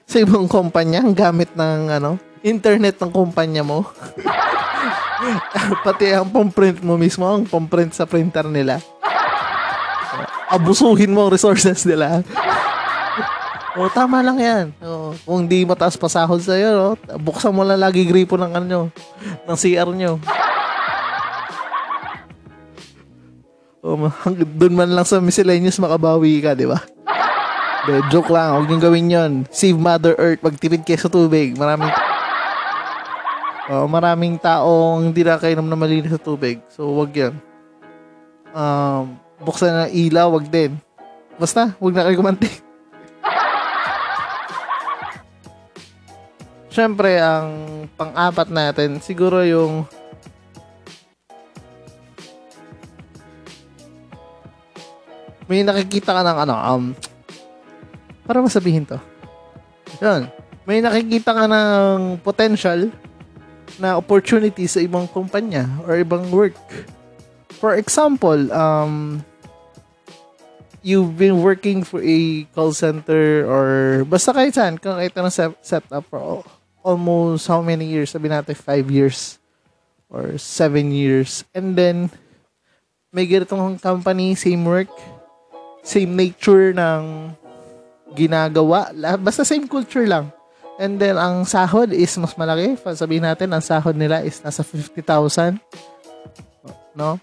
sa 0.07 0.23
ibang 0.23 0.47
kumpanya, 0.47 1.03
ang 1.03 1.19
gamit 1.19 1.51
ng, 1.59 1.91
ano, 1.91 2.15
internet 2.47 2.95
ng 3.03 3.11
kumpanya 3.11 3.67
mo. 3.67 3.83
Pati 5.83 6.15
ang 6.15 6.31
pamprint 6.31 6.79
mo 6.87 6.95
mismo, 6.95 7.27
ang 7.27 7.43
pamprint 7.43 7.91
sa 7.91 8.07
printer 8.07 8.47
nila. 8.47 8.79
Abusuhin 10.47 11.11
mo 11.11 11.27
ang 11.27 11.35
resources 11.35 11.83
nila. 11.83 12.23
O, 13.75 13.91
tama 13.91 14.23
lang 14.23 14.39
yan. 14.39 14.67
O, 14.79 15.11
kung 15.27 15.51
di 15.51 15.67
mataas 15.67 15.99
pa 15.99 16.07
sahod 16.07 16.39
sa'yo, 16.39 16.71
no, 16.75 16.89
buksan 17.19 17.51
mo 17.51 17.67
lang 17.67 17.83
lagi 17.83 18.07
gripo 18.07 18.39
ng 18.39 18.55
ano, 18.55 18.87
ng 19.51 19.57
CR 19.59 19.91
nyo. 19.91 20.23
O, 23.83 24.07
hanggang 24.23 24.51
doon 24.55 24.75
man 24.79 24.91
lang 24.95 25.03
sa 25.03 25.19
miscellaneous 25.19 25.83
makabawi 25.83 26.39
ka, 26.39 26.55
di 26.55 26.71
ba? 26.71 26.79
De, 27.85 28.01
joke 28.15 28.31
lang, 28.31 28.57
huwag 28.57 28.71
niyong 28.71 28.85
gawin 28.87 29.13
yon. 29.13 29.33
Save 29.51 29.77
Mother 29.77 30.15
Earth, 30.23 30.41
magtipid 30.41 30.87
kayo 30.87 30.97
sa 31.03 31.11
tubig. 31.11 31.59
Maraming 31.59 31.91
Oh, 33.65 33.89
maraming 33.89 34.37
taong 34.37 35.09
hindi 35.09 35.25
nakainom 35.25 35.65
na 35.65 35.73
malinis 35.73 36.13
sa 36.13 36.21
tubig. 36.21 36.61
So, 36.69 36.85
wag 37.01 37.17
yan. 37.17 37.33
Um, 38.53 39.17
buksan 39.41 39.73
na 39.73 39.89
ilaw, 39.89 40.37
wag 40.37 40.53
din. 40.53 40.77
Basta, 41.41 41.73
wag 41.81 41.97
na 41.97 42.05
kayo 42.05 42.21
kumanti. 42.21 42.64
Siyempre, 46.75 47.23
ang 47.23 47.87
pang-apat 47.95 48.51
natin, 48.51 48.99
siguro 48.99 49.47
yung 49.47 49.87
may 55.47 55.63
nakikita 55.63 56.11
ka 56.11 56.27
ng 56.27 56.39
ano, 56.43 56.55
um, 56.59 56.85
para 58.27 58.43
masabihin 58.43 58.83
to. 58.83 58.99
Yun. 60.03 60.27
May 60.67 60.83
nakikita 60.83 61.31
ka 61.31 61.47
ng 61.47 62.19
potential 62.27 62.91
na 63.79 63.95
opportunity 63.95 64.67
sa 64.67 64.83
ibang 64.83 65.07
kumpanya 65.07 65.71
or 65.87 65.95
ibang 65.95 66.27
work. 66.35 66.59
For 67.63 67.79
example, 67.79 68.51
um, 68.51 69.23
you've 70.83 71.15
been 71.15 71.39
working 71.39 71.87
for 71.87 72.03
a 72.03 72.51
call 72.51 72.75
center 72.75 73.47
or 73.47 74.03
basta 74.11 74.35
kahit 74.35 74.59
saan, 74.59 74.75
kung 74.83 74.99
kahit 74.99 75.15
anong 75.15 75.31
set, 75.31 75.55
setup 75.63 76.03
for 76.11 76.19
al- 76.19 76.64
almost 76.85 77.49
how 77.49 77.65
many 77.65 77.89
years? 77.89 78.13
Sabi 78.13 78.29
natin, 78.29 78.53
five 78.53 78.85
years 78.93 79.41
or 80.13 80.37
seven 80.37 80.93
years. 80.93 81.43
And 81.57 81.73
then, 81.73 82.13
may 83.09 83.25
ganitong 83.25 83.81
company, 83.81 84.37
same 84.37 84.69
work, 84.69 84.93
same 85.81 86.13
nature 86.13 86.77
ng 86.77 87.33
ginagawa. 88.13 88.93
Basta 89.19 89.43
same 89.43 89.65
culture 89.65 90.05
lang. 90.05 90.29
And 90.77 91.01
then, 91.01 91.17
ang 91.17 91.49
sahod 91.49 91.91
is 91.91 92.13
mas 92.21 92.37
malaki. 92.37 92.77
Sabihin 92.95 93.25
natin, 93.25 93.51
ang 93.51 93.65
sahod 93.65 93.97
nila 93.97 94.21
is 94.21 94.45
nasa 94.45 94.61
50,000. 94.61 95.57
No? 96.93 97.17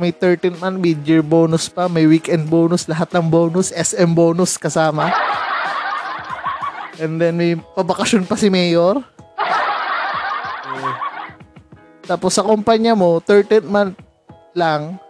May 0.00 0.08
13 0.08 0.56
man 0.56 0.80
mid-year 0.80 1.20
bonus 1.20 1.68
pa, 1.68 1.84
may 1.84 2.08
weekend 2.08 2.48
bonus, 2.48 2.88
lahat 2.88 3.12
ng 3.12 3.28
bonus, 3.28 3.76
SM 3.76 4.16
bonus 4.16 4.56
kasama. 4.56 5.12
And 7.02 7.18
then, 7.18 7.34
may 7.34 7.58
pabakasyon 7.58 8.30
pa 8.30 8.38
si 8.38 8.46
Mayor. 8.46 9.02
Tapos 12.06 12.30
sa 12.30 12.46
kumpanya 12.46 12.94
mo, 12.94 13.18
13 13.18 13.66
month 13.66 13.98
lang, 14.54 15.02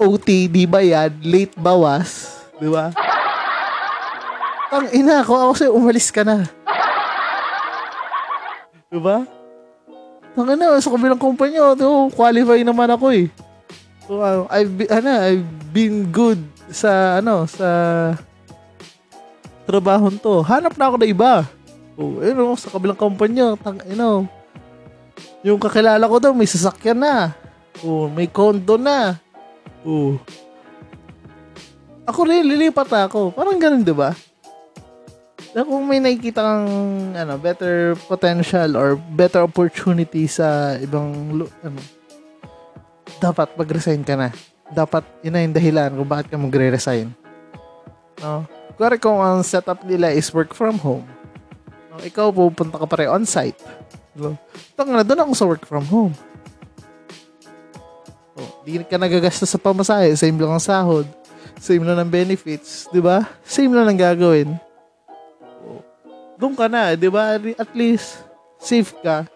OT, 0.00 0.48
di 0.48 0.64
bayad, 0.64 1.12
late 1.20 1.52
bawas, 1.60 2.40
di 2.56 2.72
ba? 2.72 2.88
Tang 4.72 4.88
ina 4.96 5.20
ko, 5.20 5.36
ako 5.36 5.52
sa'yo, 5.52 5.72
umalis 5.76 6.08
ka 6.08 6.24
na. 6.24 6.48
diba? 8.88 9.28
Tang 10.32 10.48
ina, 10.48 10.80
sa 10.80 10.94
kabilang 10.96 11.20
kumpanya, 11.20 11.76
oh, 11.76 12.08
qualify 12.08 12.56
naman 12.64 12.88
ako 12.88 13.12
eh. 13.12 13.28
So, 14.08 14.24
uh, 14.24 14.48
I've 14.48 14.72
been, 14.72 14.88
ano, 14.88 15.10
I've 15.12 15.50
been 15.76 16.08
good 16.08 16.40
sa, 16.72 17.20
ano, 17.20 17.44
sa 17.44 17.68
trabaho 19.70 20.10
to. 20.10 20.42
Hanap 20.42 20.74
na 20.74 20.90
ako 20.90 20.96
na 20.98 21.06
iba. 21.06 21.32
Oh, 21.94 22.18
you 22.18 22.34
know, 22.34 22.58
sa 22.58 22.74
kabilang 22.74 22.98
kumpanya, 22.98 23.54
tang, 23.60 23.78
you 23.86 23.94
know, 23.94 24.26
yung 25.46 25.60
kakilala 25.60 26.02
ko 26.04 26.16
daw, 26.18 26.32
may 26.34 26.48
sasakyan 26.48 26.98
na. 26.98 27.32
Oh, 27.86 28.10
may 28.10 28.26
condo 28.26 28.74
na. 28.74 29.16
Oh. 29.86 30.18
Ako 32.04 32.26
rin, 32.26 32.44
lilipat 32.44 32.90
ako. 32.90 33.30
Parang 33.30 33.56
ganun, 33.60 33.86
di 33.86 33.94
ba? 33.94 34.10
na 35.50 35.66
kung 35.66 35.82
may 35.82 35.98
nakikita 35.98 36.40
kang 36.42 36.68
ano, 37.14 37.34
better 37.38 37.98
potential 38.06 38.78
or 38.78 38.94
better 39.18 39.42
opportunity 39.42 40.30
sa 40.30 40.78
ibang 40.78 41.10
ano, 41.42 41.80
dapat 43.18 43.50
mag-resign 43.58 44.06
ka 44.06 44.14
na. 44.14 44.30
Dapat 44.70 45.02
yun 45.26 45.34
na 45.34 45.42
yung 45.42 45.56
dahilan 45.56 45.90
kung 45.90 46.06
bakit 46.08 46.26
ka 46.30 46.38
magre-resign. 46.38 47.10
No? 48.22 48.46
Kung 48.74 48.98
kung 49.00 49.20
ang 49.22 49.40
setup 49.46 49.82
nila 49.86 50.12
is 50.12 50.30
work 50.34 50.52
from 50.52 50.78
home, 50.78 51.06
no, 51.90 52.02
ikaw 52.02 52.30
pupunta 52.30 52.78
ka 52.78 52.86
pa 52.86 52.96
rin 53.00 53.10
on-site. 53.10 53.58
No? 54.14 54.34
Tanga 54.74 55.00
na, 55.00 55.06
doon 55.06 55.22
ako 55.24 55.32
sa 55.36 55.48
work 55.48 55.64
from 55.64 55.86
home. 55.86 56.14
Oh, 58.36 58.50
di 58.64 58.80
ka 58.82 58.96
nagagastos 58.96 59.50
sa 59.50 59.60
pamasahe, 59.60 60.16
same 60.16 60.38
lang 60.40 60.56
ang 60.56 60.62
sahod, 60.62 61.04
same 61.60 61.84
lang 61.84 61.98
ang 62.00 62.08
benefits, 62.08 62.88
di 62.88 63.02
ba? 63.02 63.26
Same 63.44 63.70
lang 63.74 63.90
ang 63.90 64.00
gagawin 64.00 64.56
doon 66.40 66.56
ka 66.56 66.66
na, 66.72 66.96
'di 66.96 67.12
ba? 67.12 67.36
At 67.60 67.70
least 67.76 68.24
safe 68.56 68.96
ka. 69.04 69.28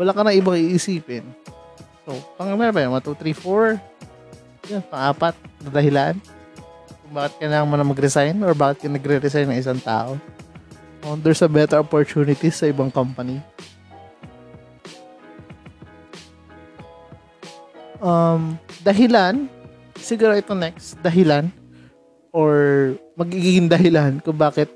Wala 0.00 0.16
ka 0.16 0.24
na 0.24 0.32
ibang 0.32 0.56
iisipin. 0.56 1.28
So, 2.08 2.16
pang 2.40 2.56
meron 2.56 2.72
pa 2.72 2.80
yun, 2.80 2.96
1, 2.96 3.04
2, 3.04 3.36
3, 3.36 3.36
4. 3.36 4.72
Yan, 4.72 4.82
pang-apat 4.88 5.36
na 5.60 5.68
dahilan. 5.68 6.14
Bakit 7.10 7.42
kailangan 7.42 7.66
mo 7.66 7.74
na 7.74 7.86
mag-resign 7.86 8.38
or 8.46 8.54
bakit 8.54 8.86
ka 8.86 8.88
nagre-resign 8.88 9.50
ng 9.50 9.58
isang 9.58 9.82
tao. 9.82 10.14
Oh, 11.02 11.18
there's 11.18 11.42
a 11.42 11.50
better 11.50 11.82
opportunities 11.82 12.54
sa 12.54 12.70
ibang 12.70 12.92
company. 12.92 13.42
Um, 17.98 18.56
dahilan, 18.86 19.50
siguro 19.98 20.38
ito 20.38 20.54
next, 20.54 20.96
dahilan, 21.02 21.50
or 22.30 22.94
magiging 23.18 23.66
dahilan 23.66 24.22
kung 24.22 24.38
bakit 24.38 24.70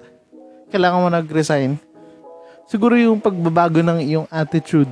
kailangan 0.74 1.06
mo 1.06 1.08
nag-resign, 1.08 1.78
siguro 2.66 2.98
yung 2.98 3.22
pagbabago 3.22 3.78
ng 3.78 4.02
iyong 4.02 4.28
attitude. 4.28 4.90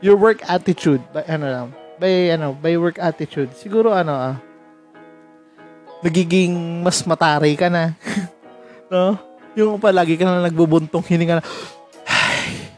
Your 0.00 0.16
work 0.16 0.40
attitude. 0.48 1.04
By, 1.12 1.28
ano 1.28 1.46
lang, 1.46 1.66
by, 2.00 2.32
ano, 2.32 2.56
by 2.56 2.80
work 2.80 2.96
attitude. 2.96 3.52
Siguro, 3.52 3.92
ano, 3.92 4.14
ah, 4.16 4.36
nagiging 6.04 6.82
mas 6.84 7.00
matari 7.04 7.56
ka 7.56 7.70
na. 7.70 7.96
no? 8.92 9.16
Yung 9.56 9.80
palagi 9.80 10.20
ka 10.20 10.24
na 10.28 10.44
nagbubuntong 10.44 11.04
hininga 11.04 11.40
na, 11.40 11.44
ay, 12.04 12.68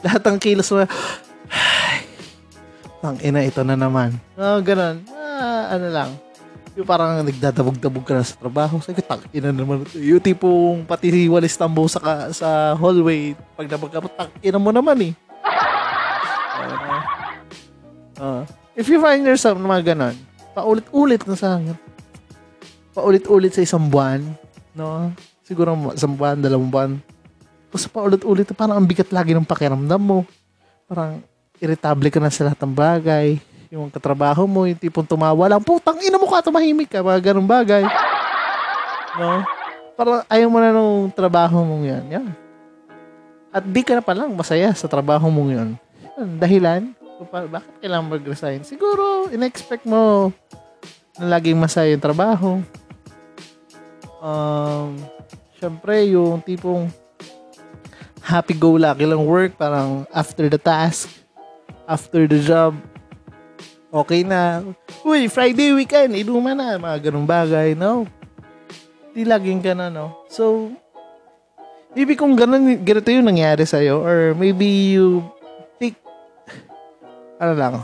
lahat 0.00 0.22
ng 0.24 0.38
kilos 0.40 0.72
mo, 0.72 0.84
ay, 0.84 1.98
ang 3.04 3.18
ina, 3.20 3.44
ito 3.44 3.60
na 3.66 3.76
naman. 3.76 4.16
No, 4.38 4.62
ganun. 4.64 5.04
Ah, 5.12 5.76
ano 5.76 5.88
lang 5.92 6.10
yung 6.72 6.88
parang 6.88 7.20
nagdadabog-dabog 7.20 8.04
ka 8.04 8.16
na 8.16 8.24
sa 8.24 8.36
trabaho. 8.40 8.80
Sabi 8.80 9.04
ko, 9.04 9.12
ina 9.36 9.52
naman. 9.52 9.84
Yung 9.92 10.24
tipong 10.24 10.88
pati 10.88 11.28
walis 11.28 11.56
tambo 11.56 11.84
sa, 11.84 12.00
ka, 12.00 12.12
sa 12.32 12.72
hallway. 12.80 13.36
Pag 13.56 13.68
nabag 13.68 13.92
ka, 13.92 14.00
ina 14.40 14.56
mo 14.56 14.72
naman 14.72 15.12
eh. 15.12 15.12
Uh, 18.16 18.22
uh, 18.24 18.42
if 18.72 18.88
you 18.88 18.96
find 19.04 19.20
yourself 19.20 19.60
na 19.60 19.68
mga 19.68 19.92
ganon, 19.92 20.16
paulit-ulit 20.56 21.20
na 21.28 21.36
sa 21.36 21.60
paulit-ulit 22.92 23.52
sa 23.52 23.64
isang 23.64 23.88
buwan, 23.88 24.20
no? 24.76 25.12
Siguro 25.42 25.74
isang 25.92 26.14
buwan, 26.16 26.40
dalawang 26.40 26.70
buwan. 26.70 26.90
Tapos 27.72 27.88
paulit-ulit, 27.88 28.48
parang 28.52 28.80
ang 28.80 28.86
bigat 28.88 29.08
lagi 29.10 29.32
ng 29.32 29.48
pakiramdam 29.48 30.00
mo. 30.00 30.28
Parang 30.84 31.24
irritable 31.56 32.12
ka 32.12 32.20
na 32.20 32.28
sa 32.28 32.46
lahat 32.48 32.60
ng 32.60 32.74
bagay 32.76 33.40
yung 33.72 33.88
katrabaho 33.88 34.44
mo, 34.44 34.68
yung 34.68 34.76
tipong 34.76 35.08
tumawa 35.08 35.48
lang, 35.48 35.64
putang 35.64 35.96
ina 36.04 36.20
mo 36.20 36.28
ka, 36.28 36.44
tumahimik 36.44 36.92
ka, 36.92 37.00
mga 37.00 37.32
ganun 37.32 37.48
bagay. 37.48 37.80
No? 39.16 39.40
Para 39.96 40.28
ayaw 40.28 40.52
mo 40.52 40.60
na 40.60 40.76
nung 40.76 41.08
trabaho 41.08 41.64
mong 41.64 41.84
yan. 41.88 42.04
Yan. 42.12 42.26
At 43.48 43.64
di 43.64 43.80
ka 43.80 43.96
na 43.96 44.04
palang 44.04 44.36
masaya 44.36 44.76
sa 44.76 44.84
trabaho 44.84 45.32
mong 45.32 45.50
yan. 45.56 45.70
yan 46.20 46.30
dahilan, 46.36 46.82
bakit 47.48 47.72
kailangan 47.80 48.12
mag-resign? 48.12 48.60
Siguro, 48.60 49.32
in-expect 49.32 49.88
mo 49.88 50.28
na 51.16 51.40
laging 51.40 51.56
masaya 51.56 51.96
yung 51.96 52.04
trabaho. 52.04 52.60
Um, 54.22 55.02
Siyempre, 55.62 56.10
yung 56.10 56.42
tipong 56.42 56.90
happy-go-lucky 58.18 59.06
lang 59.06 59.22
work, 59.22 59.54
parang 59.54 60.10
after 60.10 60.50
the 60.50 60.58
task, 60.58 61.06
after 61.86 62.26
the 62.26 62.42
job, 62.42 62.74
okay 63.94 64.26
na. 64.26 64.66
Uy, 65.06 65.30
Friday 65.30 65.70
weekend, 65.70 66.18
inuman 66.18 66.58
na. 66.58 66.82
Mga 66.82 66.98
ganung 67.06 67.30
bagay, 67.30 67.78
no? 67.78 68.10
Di 69.14 69.22
laging 69.22 69.62
ganun, 69.62 69.94
no? 69.94 70.26
So, 70.26 70.74
maybe 71.94 72.18
kung 72.18 72.34
ganun, 72.34 72.82
ganito 72.82 73.14
yung 73.14 73.30
nangyari 73.30 73.62
sa'yo, 73.62 74.02
or 74.02 74.34
maybe 74.34 74.98
you 74.98 75.22
take, 75.78 75.94
ano 77.38 77.54
lang, 77.54 77.74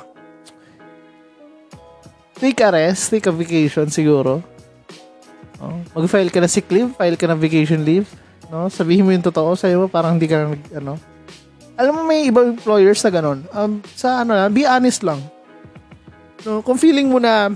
take 2.43 2.59
a 2.59 2.75
rest, 2.75 3.15
take 3.15 3.31
a 3.31 3.35
vacation 3.35 3.87
siguro. 3.87 4.43
Oh, 5.59 5.75
mag-file 5.99 6.31
ka 6.31 6.39
na 6.39 6.51
sick 6.51 6.71
leave, 6.71 6.95
file 6.95 7.19
ka 7.19 7.27
na 7.27 7.35
vacation 7.35 7.83
leave. 7.83 8.07
No? 8.49 8.71
Sabihin 8.71 9.03
mo 9.03 9.11
yung 9.11 9.27
totoo 9.27 9.59
sa'yo, 9.59 9.91
parang 9.91 10.17
hindi 10.17 10.31
ka 10.31 10.47
na, 10.47 10.47
ano. 10.79 10.95
Alam 11.79 11.93
mo, 11.95 12.03
may 12.07 12.27
ibang 12.27 12.55
employers 12.55 13.03
na 13.03 13.11
ganun. 13.11 13.39
Um, 13.55 13.83
sa 13.95 14.23
ano 14.23 14.35
lang, 14.35 14.51
be 14.55 14.67
honest 14.67 15.03
lang 15.03 15.19
No, 16.47 16.63
kung 16.63 16.79
feeling 16.79 17.11
mo 17.11 17.19
na 17.19 17.51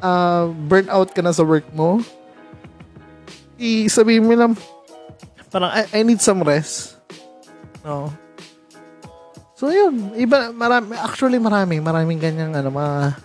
uh, 0.00 0.48
burnt 0.68 0.88
out 0.88 1.12
ka 1.12 1.20
na 1.20 1.36
sa 1.36 1.44
work 1.44 1.68
mo, 1.76 2.00
i-sabihin 3.60 4.24
mo 4.24 4.32
lang, 4.32 4.56
parang, 5.52 5.68
I, 5.72 5.84
I 5.92 6.00
need 6.00 6.24
some 6.24 6.40
rest. 6.40 6.96
No. 7.84 8.08
So, 9.56 9.72
yun. 9.72 10.16
Iba, 10.16 10.52
marami, 10.52 10.96
actually, 10.96 11.40
marami. 11.40 11.80
Maraming 11.80 12.20
ganyang, 12.20 12.56
ano, 12.56 12.72
mga, 12.72 13.20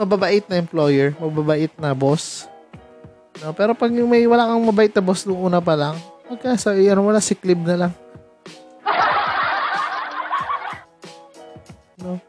mababait 0.00 0.44
na 0.48 0.60
employer, 0.60 1.16
mababait 1.16 1.72
na 1.80 1.96
boss. 1.96 2.48
No, 3.40 3.56
pero 3.56 3.72
pag 3.72 3.88
may 3.88 4.28
wala 4.28 4.52
kang 4.52 4.68
mabait 4.68 4.92
na 4.92 5.00
boss 5.00 5.24
nung 5.24 5.40
una 5.40 5.64
pa 5.64 5.72
lang, 5.72 5.96
okay, 6.28 6.60
so, 6.60 6.76
ano 6.76 7.00
mo 7.00 7.10
na, 7.10 7.24
leave 7.24 7.64
na 7.64 7.76
lang. 7.76 7.92
No. 12.00 12.20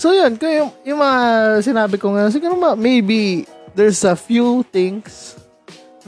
So 0.00 0.16
yun, 0.16 0.40
yung, 0.40 0.72
yung 0.84 1.00
mga 1.00 1.20
sinabi 1.60 1.96
ko 2.00 2.16
nga, 2.16 2.32
siguro 2.32 2.56
ma, 2.56 2.72
maybe 2.72 3.44
there's 3.76 4.00
a 4.04 4.16
few 4.16 4.64
things 4.72 5.36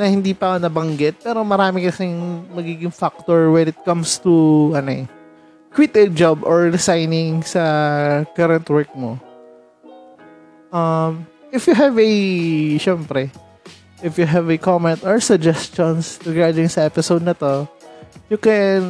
na 0.01 0.09
hindi 0.09 0.33
pa 0.33 0.57
nabanggit, 0.57 1.21
pero 1.21 1.45
marami 1.45 1.85
kasing 1.85 2.49
magiging 2.57 2.93
factor 2.93 3.53
when 3.53 3.69
it 3.69 3.77
comes 3.85 4.17
to, 4.17 4.73
ano 4.73 5.05
eh, 5.05 5.05
quit 5.77 5.93
a 5.97 6.09
job 6.09 6.41
or 6.45 6.73
resigning 6.73 7.45
sa 7.45 8.25
current 8.33 8.65
work 8.73 8.89
mo. 8.97 9.21
Um, 10.73 11.29
if 11.53 11.69
you 11.69 11.77
have 11.77 11.97
a, 11.97 12.13
syempre, 12.81 13.29
if 14.03 14.19
you 14.19 14.27
have 14.27 14.51
a 14.51 14.59
comment 14.59 15.07
or 15.07 15.23
suggestions 15.23 16.19
regarding 16.27 16.67
sa 16.67 16.83
episode 16.83 17.23
na 17.23 17.33
to, 17.39 17.71
you 18.27 18.37
can 18.37 18.83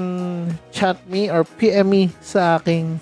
chat 0.73 0.97
me 1.07 1.29
or 1.29 1.45
PM 1.45 1.93
me 1.93 2.09
sa 2.25 2.57
aking 2.57 2.99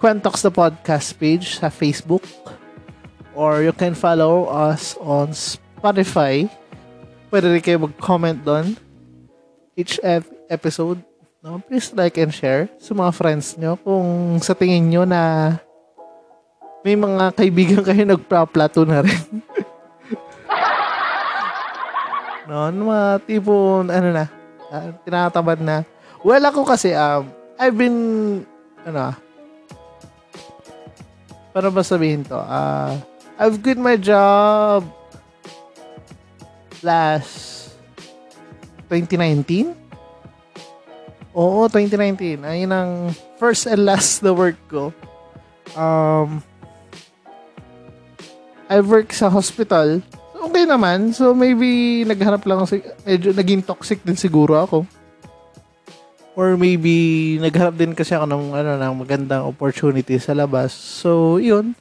Quentox 0.00 0.42
the 0.42 0.50
podcast 0.50 1.14
page 1.20 1.60
sa 1.60 1.68
Facebook 1.68 2.24
or 3.36 3.62
you 3.62 3.70
can 3.70 3.94
follow 3.94 4.48
us 4.48 4.96
on 4.98 5.30
Spotify. 5.30 6.48
Pwede 7.30 7.46
rin 7.48 7.62
kayo 7.62 7.78
mag-comment 7.86 8.40
doon 8.42 8.74
each 9.76 10.00
episode. 10.50 10.98
No? 11.44 11.60
Please 11.62 11.92
like 11.94 12.18
and 12.18 12.32
share 12.34 12.66
sa 12.82 12.96
mga 12.96 13.12
friends 13.14 13.54
nyo 13.60 13.78
kung 13.80 14.40
sa 14.42 14.56
tingin 14.56 14.90
nyo 14.90 15.02
na 15.06 15.54
may 16.82 16.98
mga 16.98 17.30
kaibigan 17.38 17.82
kayo 17.88 18.02
nagpa-plato 18.02 18.82
na 18.82 19.06
rin. 19.06 19.22
No, 22.48 22.70
mga 22.70 23.22
tipo, 23.26 23.84
ano 23.86 24.08
na, 24.10 24.26
uh, 24.70 24.88
tinatamad 25.06 25.60
na. 25.62 25.86
Well, 26.22 26.42
ako 26.42 26.66
kasi, 26.66 26.94
um, 26.94 27.26
I've 27.58 27.76
been, 27.76 27.98
ano, 28.86 29.14
para 31.52 31.68
ba 31.68 31.84
sabihin 31.84 32.24
to? 32.26 32.40
Uh, 32.40 32.96
I've 33.36 33.60
quit 33.60 33.76
my 33.76 34.00
job. 34.00 34.86
last 36.82 37.72
2019. 38.90 39.72
Oo, 41.32 41.64
2019. 41.70 42.44
Ayun 42.44 42.72
ang 42.74 42.90
first 43.40 43.64
and 43.64 43.88
last 43.88 44.20
na 44.20 44.34
work 44.36 44.58
ko. 44.68 44.92
Um, 45.72 46.44
I 48.68 48.84
work 48.84 49.14
sa 49.16 49.32
hospital. 49.32 50.04
Okay 50.42 50.66
naman. 50.66 51.14
So, 51.14 51.30
maybe 51.30 52.02
naghanap 52.02 52.42
lang 52.42 52.66
ako. 52.66 52.82
Medyo 53.06 53.30
naging 53.30 53.62
toxic 53.62 54.02
din 54.02 54.18
siguro 54.18 54.58
ako. 54.58 54.82
Or 56.34 56.58
maybe 56.58 57.36
naghanap 57.38 57.78
din 57.78 57.94
kasi 57.94 58.18
ako 58.18 58.26
ng, 58.26 58.44
ano, 58.50 58.70
ng 58.74 58.94
magandang 59.06 59.46
opportunity 59.46 60.18
sa 60.18 60.34
labas. 60.34 60.74
So, 60.74 61.38
yun. 61.38 61.78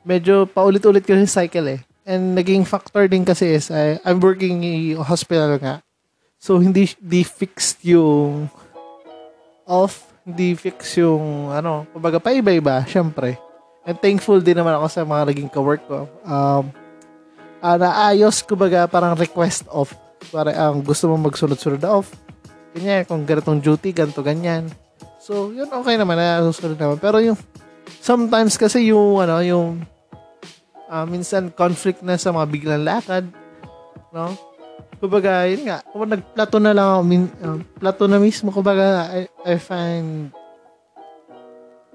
Medyo 0.00 0.48
paulit-ulit 0.48 1.04
kasi 1.04 1.28
cycle 1.28 1.76
eh. 1.76 1.80
And 2.08 2.32
naging 2.32 2.64
factor 2.64 3.04
din 3.04 3.24
kasi 3.24 3.56
is 3.56 3.68
I, 3.68 4.00
I'm 4.04 4.20
working 4.20 4.64
in 4.64 5.00
hospital 5.00 5.60
nga. 5.60 5.84
So, 6.40 6.60
hindi, 6.60 6.88
di 7.00 7.20
fixed 7.24 7.84
yung 7.84 8.48
off, 9.64 10.12
hindi 10.24 10.56
fix 10.56 10.96
yung, 11.00 11.52
ano, 11.52 11.84
kumbaga 11.92 12.20
pa 12.20 12.32
iba-iba, 12.32 12.84
syempre. 12.88 13.36
And 13.84 14.00
thankful 14.00 14.40
din 14.40 14.56
naman 14.56 14.76
ako 14.76 14.86
sa 14.88 15.04
mga 15.04 15.22
naging 15.32 15.50
ka-work 15.52 15.84
ko. 15.84 16.08
Um, 16.24 16.83
uh, 17.64 17.76
naayos, 17.80 18.44
kumbaga, 18.44 18.84
parang 18.84 19.16
request 19.16 19.64
off. 19.72 19.96
Para 20.28 20.52
ang 20.52 20.80
um, 20.80 20.84
gusto 20.84 21.08
mo 21.08 21.16
magsunod-sunod 21.16 21.80
na 21.80 21.96
off. 21.96 22.12
Ganyan, 22.76 23.08
kung 23.08 23.24
ganitong 23.24 23.64
duty, 23.64 23.96
ganito, 23.96 24.20
ganyan. 24.20 24.68
So, 25.16 25.48
yun 25.56 25.72
okay 25.72 25.96
naman, 25.96 26.20
na 26.20 26.44
susunod 26.44 26.76
naman. 26.76 27.00
Pero 27.00 27.16
yung, 27.24 27.38
sometimes 28.04 28.60
kasi 28.60 28.92
yung, 28.92 29.24
ano, 29.24 29.40
yung, 29.40 29.80
uh, 30.92 31.06
minsan 31.08 31.48
conflict 31.48 32.04
na 32.04 32.20
sa 32.20 32.28
mga 32.28 32.46
biglang 32.52 32.84
lakad, 32.84 33.24
no? 34.12 34.36
Kumbaga, 35.00 35.44
yun 35.48 35.68
nga, 35.68 35.84
kung 35.88 36.08
nagplato 36.08 36.56
na 36.60 36.72
lang 36.76 36.86
ako, 36.88 37.00
min, 37.04 37.22
uh, 37.40 37.60
plato 37.80 38.04
na 38.04 38.20
mismo, 38.20 38.52
kumbaga, 38.52 39.08
I, 39.12 39.28
I 39.44 39.56
find 39.56 40.32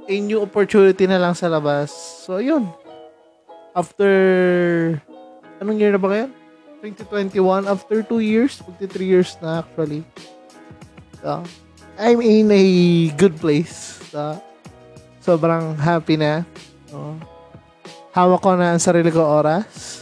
a 0.10 0.16
new 0.18 0.42
opportunity 0.42 1.06
na 1.06 1.22
lang 1.22 1.38
sa 1.38 1.50
labas. 1.50 1.94
So, 2.26 2.42
yun. 2.42 2.66
After, 3.78 4.10
anong 5.60 5.78
year 5.78 5.94
na 5.94 6.02
ba 6.02 6.08
ngayon? 6.10 6.32
2021, 6.82 7.68
after 7.68 8.00
2 8.02 8.24
years, 8.24 8.64
23 8.64 9.04
years 9.04 9.36
na 9.44 9.60
actually. 9.60 10.08
So, 11.20 11.44
I'm 12.00 12.24
in 12.24 12.48
a 12.48 12.66
good 13.20 13.36
place. 13.36 14.00
So, 14.08 14.40
sobrang 15.20 15.76
happy 15.76 16.16
na. 16.16 16.48
So, 16.88 17.20
hawak 18.16 18.40
ko 18.40 18.56
na 18.56 18.76
ang 18.76 18.82
sarili 18.82 19.12
ko 19.12 19.20
oras. 19.20 20.00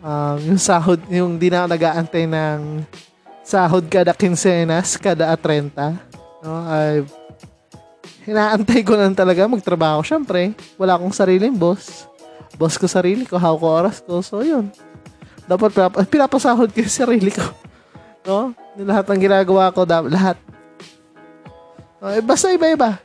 Um, 0.00 0.38
yung 0.54 0.60
sahod, 0.62 1.02
yung 1.10 1.36
di 1.36 1.50
na 1.50 1.66
nag-aantay 1.66 2.24
ng 2.24 2.86
sahod 3.42 3.84
kada 3.90 4.14
quincenas, 4.14 4.94
kada 4.96 5.28
30. 5.34 5.98
No, 6.40 6.64
ay 6.70 7.04
hinaantay 8.24 8.80
ko 8.86 8.94
lang 8.94 9.12
talaga 9.12 9.44
magtrabaho. 9.50 10.00
Syempre, 10.06 10.54
wala 10.78 10.96
akong 10.96 11.12
sariling 11.12 11.58
boss. 11.58 12.09
Boss 12.60 12.76
ko 12.76 12.84
sarili 12.84 13.24
ko, 13.24 13.40
hawak 13.40 13.60
ko 13.64 13.66
oras 13.72 13.96
ko. 14.04 14.20
So, 14.20 14.44
yun. 14.44 14.68
Dapat 15.48 15.72
pinap- 15.72 16.04
pinapasahod 16.12 16.68
ko 16.68 16.84
yung 16.84 16.92
sarili 16.92 17.32
ko. 17.32 17.42
No? 18.20 18.52
Lahat 18.76 19.08
ng 19.08 19.16
ginagawa 19.16 19.72
ko, 19.72 19.88
lahat. 19.88 20.36
No, 22.04 22.12
eh, 22.12 22.20
basta 22.20 22.52
iba-iba. 22.52 23.00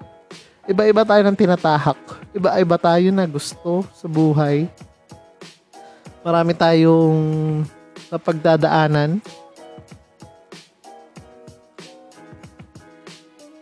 Iba-iba 0.67 1.07
tayo 1.07 1.23
ng 1.23 1.39
tinatahak. 1.39 1.95
Iba-iba 2.35 2.75
tayo 2.75 3.07
na 3.15 3.23
gusto 3.23 3.87
sa 3.95 4.11
buhay 4.11 4.67
marami 6.25 6.57
tayong 6.57 7.21
napagdadaanan. 8.09 9.21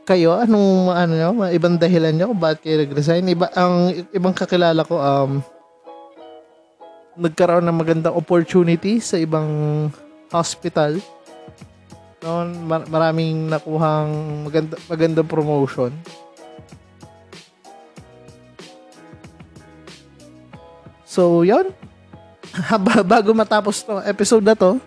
Kayo, 0.07 0.39
anong 0.39 0.95
ano 0.95 1.13
nyo, 1.15 1.29
ibang 1.51 1.75
dahilan 1.75 2.15
nyo 2.15 2.31
kung 2.31 2.39
bakit 2.39 2.59
kayo 2.63 2.75
nag-resign? 2.79 3.27
Iba, 3.27 3.51
ang 3.51 3.91
ibang 4.15 4.31
kakilala 4.31 4.87
ko, 4.87 4.95
um, 4.95 5.43
nagkaroon 7.17 7.65
ng 7.65 7.77
magandang 7.77 8.15
opportunity 8.15 8.97
sa 8.97 9.21
ibang 9.21 9.89
hospital. 10.33 10.97
No, 12.23 12.47
mar- 12.65 12.87
maraming 12.87 13.51
nakuhang 13.51 14.11
maganda, 14.47 14.75
magandang 14.87 15.27
promotion. 15.27 15.91
So, 21.03 21.45
yon 21.45 21.69
bago 23.05 23.37
matapos 23.37 23.85
to 23.85 24.01
episode 24.01 24.41
na 24.41 24.57
to, 24.57 24.81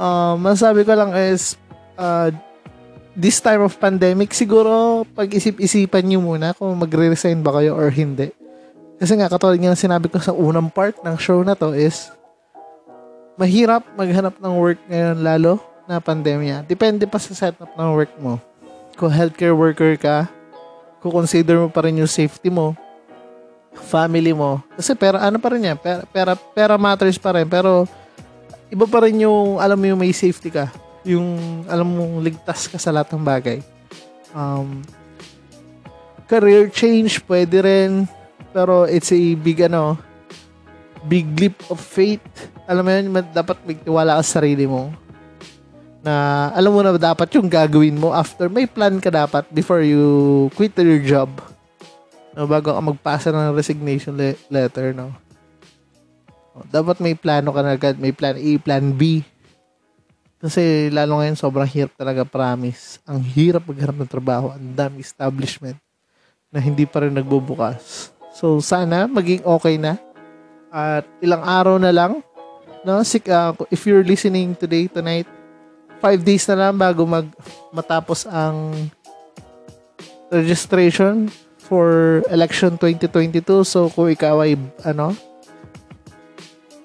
uh, 0.00 0.32
masabi 0.40 0.88
ko 0.88 0.96
lang 0.96 1.12
is 1.12 1.60
uh, 2.00 2.32
this 3.12 3.42
time 3.44 3.60
of 3.60 3.76
pandemic, 3.76 4.32
siguro 4.32 5.04
pag-isip-isipan 5.12 6.06
nyo 6.08 6.20
muna 6.24 6.56
kung 6.56 6.72
magre-resign 6.80 7.44
ba 7.44 7.60
kayo 7.60 7.76
or 7.76 7.92
hindi. 7.92 8.32
Kasi 9.00 9.16
nga, 9.16 9.32
katulad 9.32 9.56
nga 9.56 9.72
sinabi 9.72 10.12
ko 10.12 10.20
sa 10.20 10.36
unang 10.36 10.68
part 10.68 10.92
ng 11.00 11.16
show 11.16 11.40
na 11.40 11.56
to 11.56 11.72
is 11.72 12.12
mahirap 13.40 13.80
maghanap 13.96 14.36
ng 14.36 14.54
work 14.60 14.76
ngayon 14.92 15.24
lalo 15.24 15.52
na 15.88 15.96
pandemya. 16.04 16.68
Depende 16.68 17.08
pa 17.08 17.16
sa 17.16 17.32
setup 17.32 17.72
ng 17.72 17.90
work 17.96 18.12
mo. 18.20 18.36
Kung 19.00 19.08
healthcare 19.08 19.56
worker 19.56 19.96
ka, 19.96 20.28
kung 21.00 21.16
consider 21.16 21.56
mo 21.56 21.72
pa 21.72 21.88
rin 21.88 21.96
yung 21.96 22.12
safety 22.12 22.52
mo, 22.52 22.76
family 23.88 24.36
mo. 24.36 24.60
Kasi 24.76 24.92
pera, 24.92 25.16
ano 25.24 25.40
pa 25.40 25.48
rin 25.56 25.72
yan, 25.72 25.80
pera, 25.80 26.04
pera, 26.04 26.32
pera 26.36 26.76
matters 26.76 27.16
pa 27.16 27.32
rin. 27.32 27.48
Pero, 27.48 27.88
iba 28.68 28.84
pa 28.84 29.08
rin 29.08 29.24
yung, 29.24 29.56
alam 29.56 29.80
mo 29.80 29.88
yung 29.88 30.00
may 30.04 30.12
safety 30.12 30.52
ka. 30.52 30.68
Yung, 31.08 31.64
alam 31.64 31.88
mong 31.88 32.20
ligtas 32.20 32.68
ka 32.68 32.76
sa 32.76 32.92
lahat 32.92 33.16
ng 33.16 33.24
bagay. 33.24 33.64
Um, 34.36 34.84
career 36.28 36.68
change, 36.68 37.24
pwede 37.24 37.64
rin. 37.64 38.04
Pero, 38.50 38.86
it's 38.86 39.10
a 39.14 39.20
big, 39.38 39.62
ano, 39.66 39.98
big 41.06 41.26
leap 41.38 41.56
of 41.70 41.80
faith. 41.80 42.22
Alam 42.66 42.82
mo 42.84 42.90
yun, 42.90 43.06
dapat 43.32 43.56
magtiwala 43.64 44.20
ka 44.20 44.22
sa 44.26 44.42
sarili 44.42 44.66
mo. 44.68 44.92
Na, 46.00 46.48
alam 46.56 46.72
mo 46.72 46.80
na 46.80 46.96
dapat 46.96 47.28
yung 47.36 47.48
gagawin 47.48 48.00
mo 48.00 48.16
after 48.16 48.48
may 48.48 48.64
plan 48.64 48.96
ka 48.98 49.12
dapat 49.12 49.44
before 49.52 49.84
you 49.84 50.48
quit 50.56 50.72
your 50.80 51.04
job 51.04 51.28
no, 52.34 52.48
bago 52.48 52.72
ka 52.72 52.80
magpasa 52.80 53.28
ng 53.28 53.52
resignation 53.52 54.16
le- 54.16 54.40
letter, 54.48 54.96
no? 54.96 55.12
Dapat 56.72 57.00
may 57.00 57.16
plano 57.16 57.52
ka 57.52 57.60
na 57.60 57.76
agad. 57.76 57.96
May 57.96 58.12
plan 58.12 58.36
A, 58.36 58.50
plan 58.60 58.92
B. 58.92 59.24
Kasi 60.40 60.88
lalo 60.92 61.20
ngayon, 61.20 61.36
sobrang 61.36 61.68
hirap 61.68 61.92
talaga, 61.96 62.24
promise. 62.24 63.00
Ang 63.08 63.20
hirap 63.24 63.64
magharap 63.64 63.96
ng 63.96 64.10
trabaho. 64.10 64.52
Ang 64.52 64.76
dami 64.76 65.00
establishment 65.00 65.76
na 66.52 66.60
hindi 66.60 66.84
pa 66.84 67.04
rin 67.04 67.16
nagbubukas. 67.16 68.12
So, 68.40 68.56
sana 68.64 69.04
maging 69.04 69.44
okay 69.44 69.76
na. 69.76 70.00
At 70.72 71.04
ilang 71.20 71.44
araw 71.44 71.76
na 71.76 71.92
lang. 71.92 72.24
No? 72.88 73.04
Sik, 73.04 73.28
uh, 73.28 73.52
if 73.68 73.84
you're 73.84 74.00
listening 74.00 74.56
today, 74.56 74.88
tonight, 74.88 75.28
five 76.00 76.24
days 76.24 76.48
na 76.48 76.56
lang 76.56 76.80
bago 76.80 77.04
mag 77.04 77.28
matapos 77.68 78.24
ang 78.24 78.72
registration 80.32 81.28
for 81.60 82.24
election 82.32 82.80
2022. 82.80 83.44
So, 83.68 83.92
kung 83.92 84.08
ikaw 84.08 84.40
ay, 84.40 84.56
ano, 84.88 85.12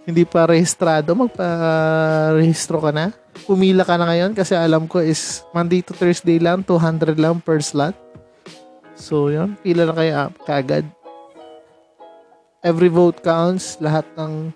hindi 0.03 0.27
pa 0.27 0.51
rehistrado, 0.51 1.15
magpa-rehistro 1.15 2.83
ka 2.83 2.91
na. 2.91 3.15
Pumila 3.47 3.87
ka 3.87 3.95
na 3.95 4.11
ngayon 4.11 4.35
kasi 4.35 4.59
alam 4.59 4.91
ko 4.91 4.99
is 4.99 5.39
Monday 5.55 5.79
to 5.79 5.95
Thursday 5.95 6.35
lang, 6.35 6.67
200 6.67 7.15
lang 7.15 7.39
per 7.39 7.63
slot. 7.63 7.95
So, 8.99 9.31
yun, 9.31 9.55
pila 9.63 9.87
na 9.87 9.95
kayo 9.95 10.11
uh, 10.19 10.29
kagad. 10.43 10.83
Every 12.65 12.89
vote 12.89 13.21
counts. 13.21 13.77
Lahat 13.77 14.09
ng 14.17 14.49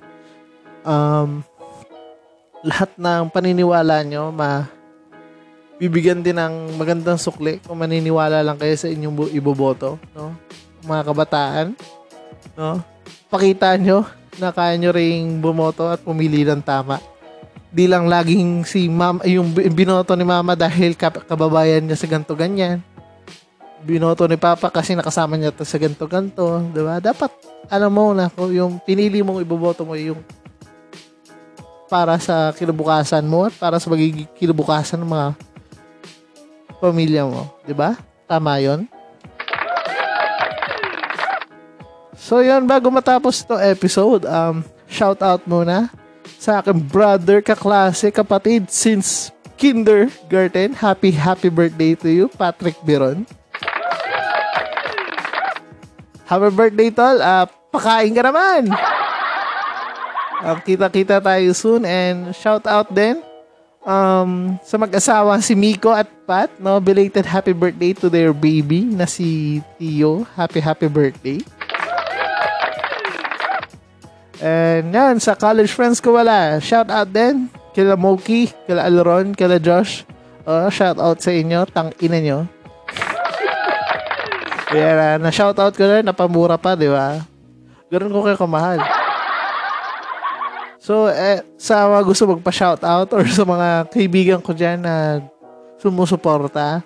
um, 0.81 1.45
lahat 2.65 2.89
ng 2.97 3.29
paniniwala 3.29 4.01
nyo, 4.01 4.33
ma 4.33 4.65
bibigyan 5.79 6.25
din 6.25 6.35
ng 6.35 6.75
magandang 6.75 7.21
sukli 7.21 7.61
kung 7.63 7.79
maniniwala 7.79 8.43
lang 8.43 8.57
kayo 8.57 8.75
sa 8.75 8.89
inyong 8.91 9.31
iboboto, 9.31 9.95
no? 10.11 10.35
Mga 10.83 11.01
kabataan, 11.05 11.67
no? 12.57 12.83
Pakita 13.31 13.77
nyo 13.77 14.03
na 14.41 14.51
kaya 14.51 14.75
nyo 14.75 14.91
ring 14.91 15.39
bumoto 15.39 15.87
at 15.87 16.03
pumili 16.03 16.43
ng 16.43 16.59
tama. 16.65 16.99
Di 17.69 17.85
lang 17.85 18.09
laging 18.09 18.65
si 18.65 18.89
mama, 18.89 19.21
yung 19.29 19.53
binoto 19.53 20.17
ni 20.17 20.25
mama 20.25 20.57
dahil 20.57 20.97
kababayan 20.97 21.85
niya 21.85 21.95
sa 21.95 22.09
ganto 22.09 22.33
ganyan. 22.33 22.81
Binoto 23.79 24.27
ni 24.27 24.35
papa 24.35 24.67
kasi 24.67 24.91
nakasama 24.91 25.39
niya 25.39 25.55
to 25.55 25.63
sa 25.63 25.79
ganto 25.79 26.03
ganto, 26.03 26.59
'di 26.75 26.81
ba? 26.83 26.99
Dapat 26.99 27.31
alam 27.71 27.91
mo 27.91 28.11
na 28.11 28.27
kung 28.27 28.51
yung 28.51 28.75
pinili 28.83 29.23
mong 29.23 29.39
iboboto 29.39 29.87
mo 29.87 29.95
yung 29.95 30.19
para 31.89 32.21
sa 32.21 32.53
kinabukasan 32.53 33.25
mo 33.25 33.49
at 33.49 33.55
para 33.57 33.81
sa 33.81 33.89
magiging 33.89 34.29
kinabukasan 34.37 35.01
ng 35.01 35.09
mga 35.09 35.27
pamilya 36.77 37.23
mo. 37.25 37.49
Di 37.65 37.73
ba? 37.73 37.97
Tama 38.29 38.61
yon. 38.61 38.85
So, 42.19 42.45
yun, 42.45 42.69
bago 42.69 42.93
matapos 42.93 43.41
to 43.41 43.57
episode, 43.57 44.21
um, 44.29 44.61
shout 44.85 45.17
out 45.25 45.41
muna 45.49 45.89
sa 46.37 46.61
aking 46.61 46.77
brother, 46.77 47.41
kaklase, 47.41 48.13
kapatid 48.13 48.69
since 48.69 49.33
kindergarten. 49.57 50.77
Happy, 50.77 51.09
happy 51.09 51.49
birthday 51.49 51.97
to 51.97 52.05
you, 52.05 52.25
Patrick 52.29 52.77
Biron. 52.85 53.25
Happy 56.29 56.53
birthday, 56.53 56.93
tol. 56.93 57.17
Uh, 57.17 57.49
pakain 57.73 58.13
ka 58.13 58.21
naman. 58.21 58.69
Uh, 60.45 60.61
kita-kita 60.61 61.17
tayo 61.17 61.49
soon 61.57 61.81
and 61.89 62.29
shout 62.37 62.61
out 62.69 62.85
din 62.93 63.17
um, 63.81 64.53
sa 64.61 64.77
mag-asawa 64.77 65.41
si 65.41 65.57
Miko 65.57 65.89
at 65.89 66.05
Pat, 66.29 66.53
no, 66.61 66.77
belated 66.77 67.25
happy 67.25 67.49
birthday 67.57 67.97
to 67.97 68.13
their 68.13 68.29
baby 68.29 68.85
na 68.85 69.09
si 69.09 69.57
Tio. 69.81 70.21
Happy, 70.37 70.61
happy 70.61 70.85
birthday. 70.85 71.41
And 74.37 74.93
yan, 74.93 75.17
sa 75.17 75.33
college 75.33 75.73
friends 75.73 75.97
ko 75.97 76.13
wala. 76.13 76.61
Shout 76.61 76.93
out 76.93 77.09
din 77.09 77.49
kila 77.73 77.97
Moki, 77.97 78.53
kila 78.69 78.85
Alron, 78.85 79.33
kila 79.33 79.57
Josh. 79.57 80.05
Uh, 80.45 80.69
shout 80.69 81.01
out 81.01 81.25
sa 81.25 81.33
inyo, 81.33 81.65
tang 81.73 81.89
ina 81.99 82.21
nyo. 82.21 82.58
Kaya 84.69 85.17
na 85.17 85.33
shout 85.33 85.57
out 85.57 85.73
ko 85.73 85.81
na, 85.81 86.05
napamura 86.05 86.53
pa, 86.53 86.77
di 86.77 86.85
ba? 86.85 87.17
Ganun 87.89 88.13
ko 88.13 88.21
kayo 88.21 88.37
kamahal. 88.37 88.77
So, 90.77 91.09
eh, 91.09 91.41
sa 91.57 91.89
mga 91.89 92.03
gusto 92.05 92.23
magpa-shout 92.29 92.85
out 92.85 93.09
or 93.17 93.25
sa 93.29 93.45
mga 93.45 93.89
kaibigan 93.89 94.41
ko 94.41 94.53
dyan 94.53 94.85
na 94.85 95.25
sumusuporta, 95.81 96.85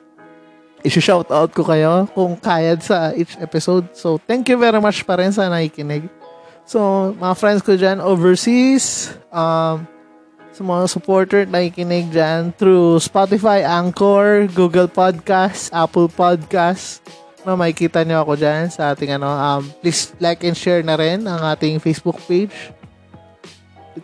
isi-shout 0.83 1.27
out 1.31 1.51
ko 1.51 1.63
kayo 1.63 2.07
kung 2.11 2.39
kaya 2.39 2.75
sa 2.79 3.11
each 3.15 3.35
episode. 3.39 3.91
So, 3.91 4.15
thank 4.15 4.47
you 4.47 4.55
very 4.55 4.79
much 4.79 5.03
pa 5.03 5.19
rin 5.19 5.35
sa 5.35 5.51
nakikinig. 5.51 6.07
So, 6.63 7.11
mga 7.19 7.35
friends 7.35 7.61
ko 7.63 7.75
dyan 7.75 7.99
overseas, 7.99 9.11
um, 9.27 9.83
sa 10.53 10.61
mga 10.61 10.83
supporter 10.85 11.41
na 11.49 11.59
nakikinig 11.59 12.13
dyan 12.13 12.53
through 12.55 13.01
Spotify, 13.01 13.65
Anchor, 13.65 14.45
Google 14.51 14.87
Podcast, 14.87 15.73
Apple 15.73 16.07
Podcast, 16.07 17.01
no, 17.43 17.59
makikita 17.59 18.03
nyo 18.03 18.23
ako 18.23 18.39
dyan 18.39 18.71
sa 18.71 18.95
ating 18.95 19.19
ano, 19.19 19.27
um, 19.27 19.63
please 19.83 20.15
like 20.19 20.43
and 20.47 20.55
share 20.55 20.83
na 20.83 20.95
rin 20.95 21.23
ang 21.27 21.39
ating 21.53 21.79
Facebook 21.79 22.19
page, 22.27 22.51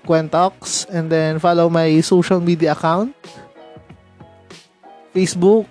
Quentox, 0.05 0.85
and 0.91 1.09
then 1.09 1.39
follow 1.39 1.71
my 1.71 1.89
social 2.03 2.39
media 2.43 2.75
account, 2.75 3.15
Facebook, 5.15 5.65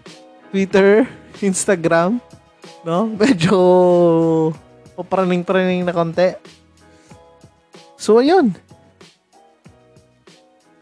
Twitter, 0.51 1.07
Instagram, 1.45 2.19
no? 2.83 3.07
Medyo 3.21 3.61
papraning-praning 4.99 5.87
na 5.87 5.95
konti. 5.95 6.35
So, 7.95 8.19
ayun. 8.19 8.57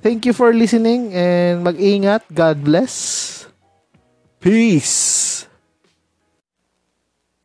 Thank 0.07 0.23
you 0.23 0.33
for 0.33 0.55
listening 0.55 1.11
and 1.11 1.67
mag-ingat. 1.67 2.31
God 2.31 2.63
bless. 2.63 2.95
Peace. 4.39 5.26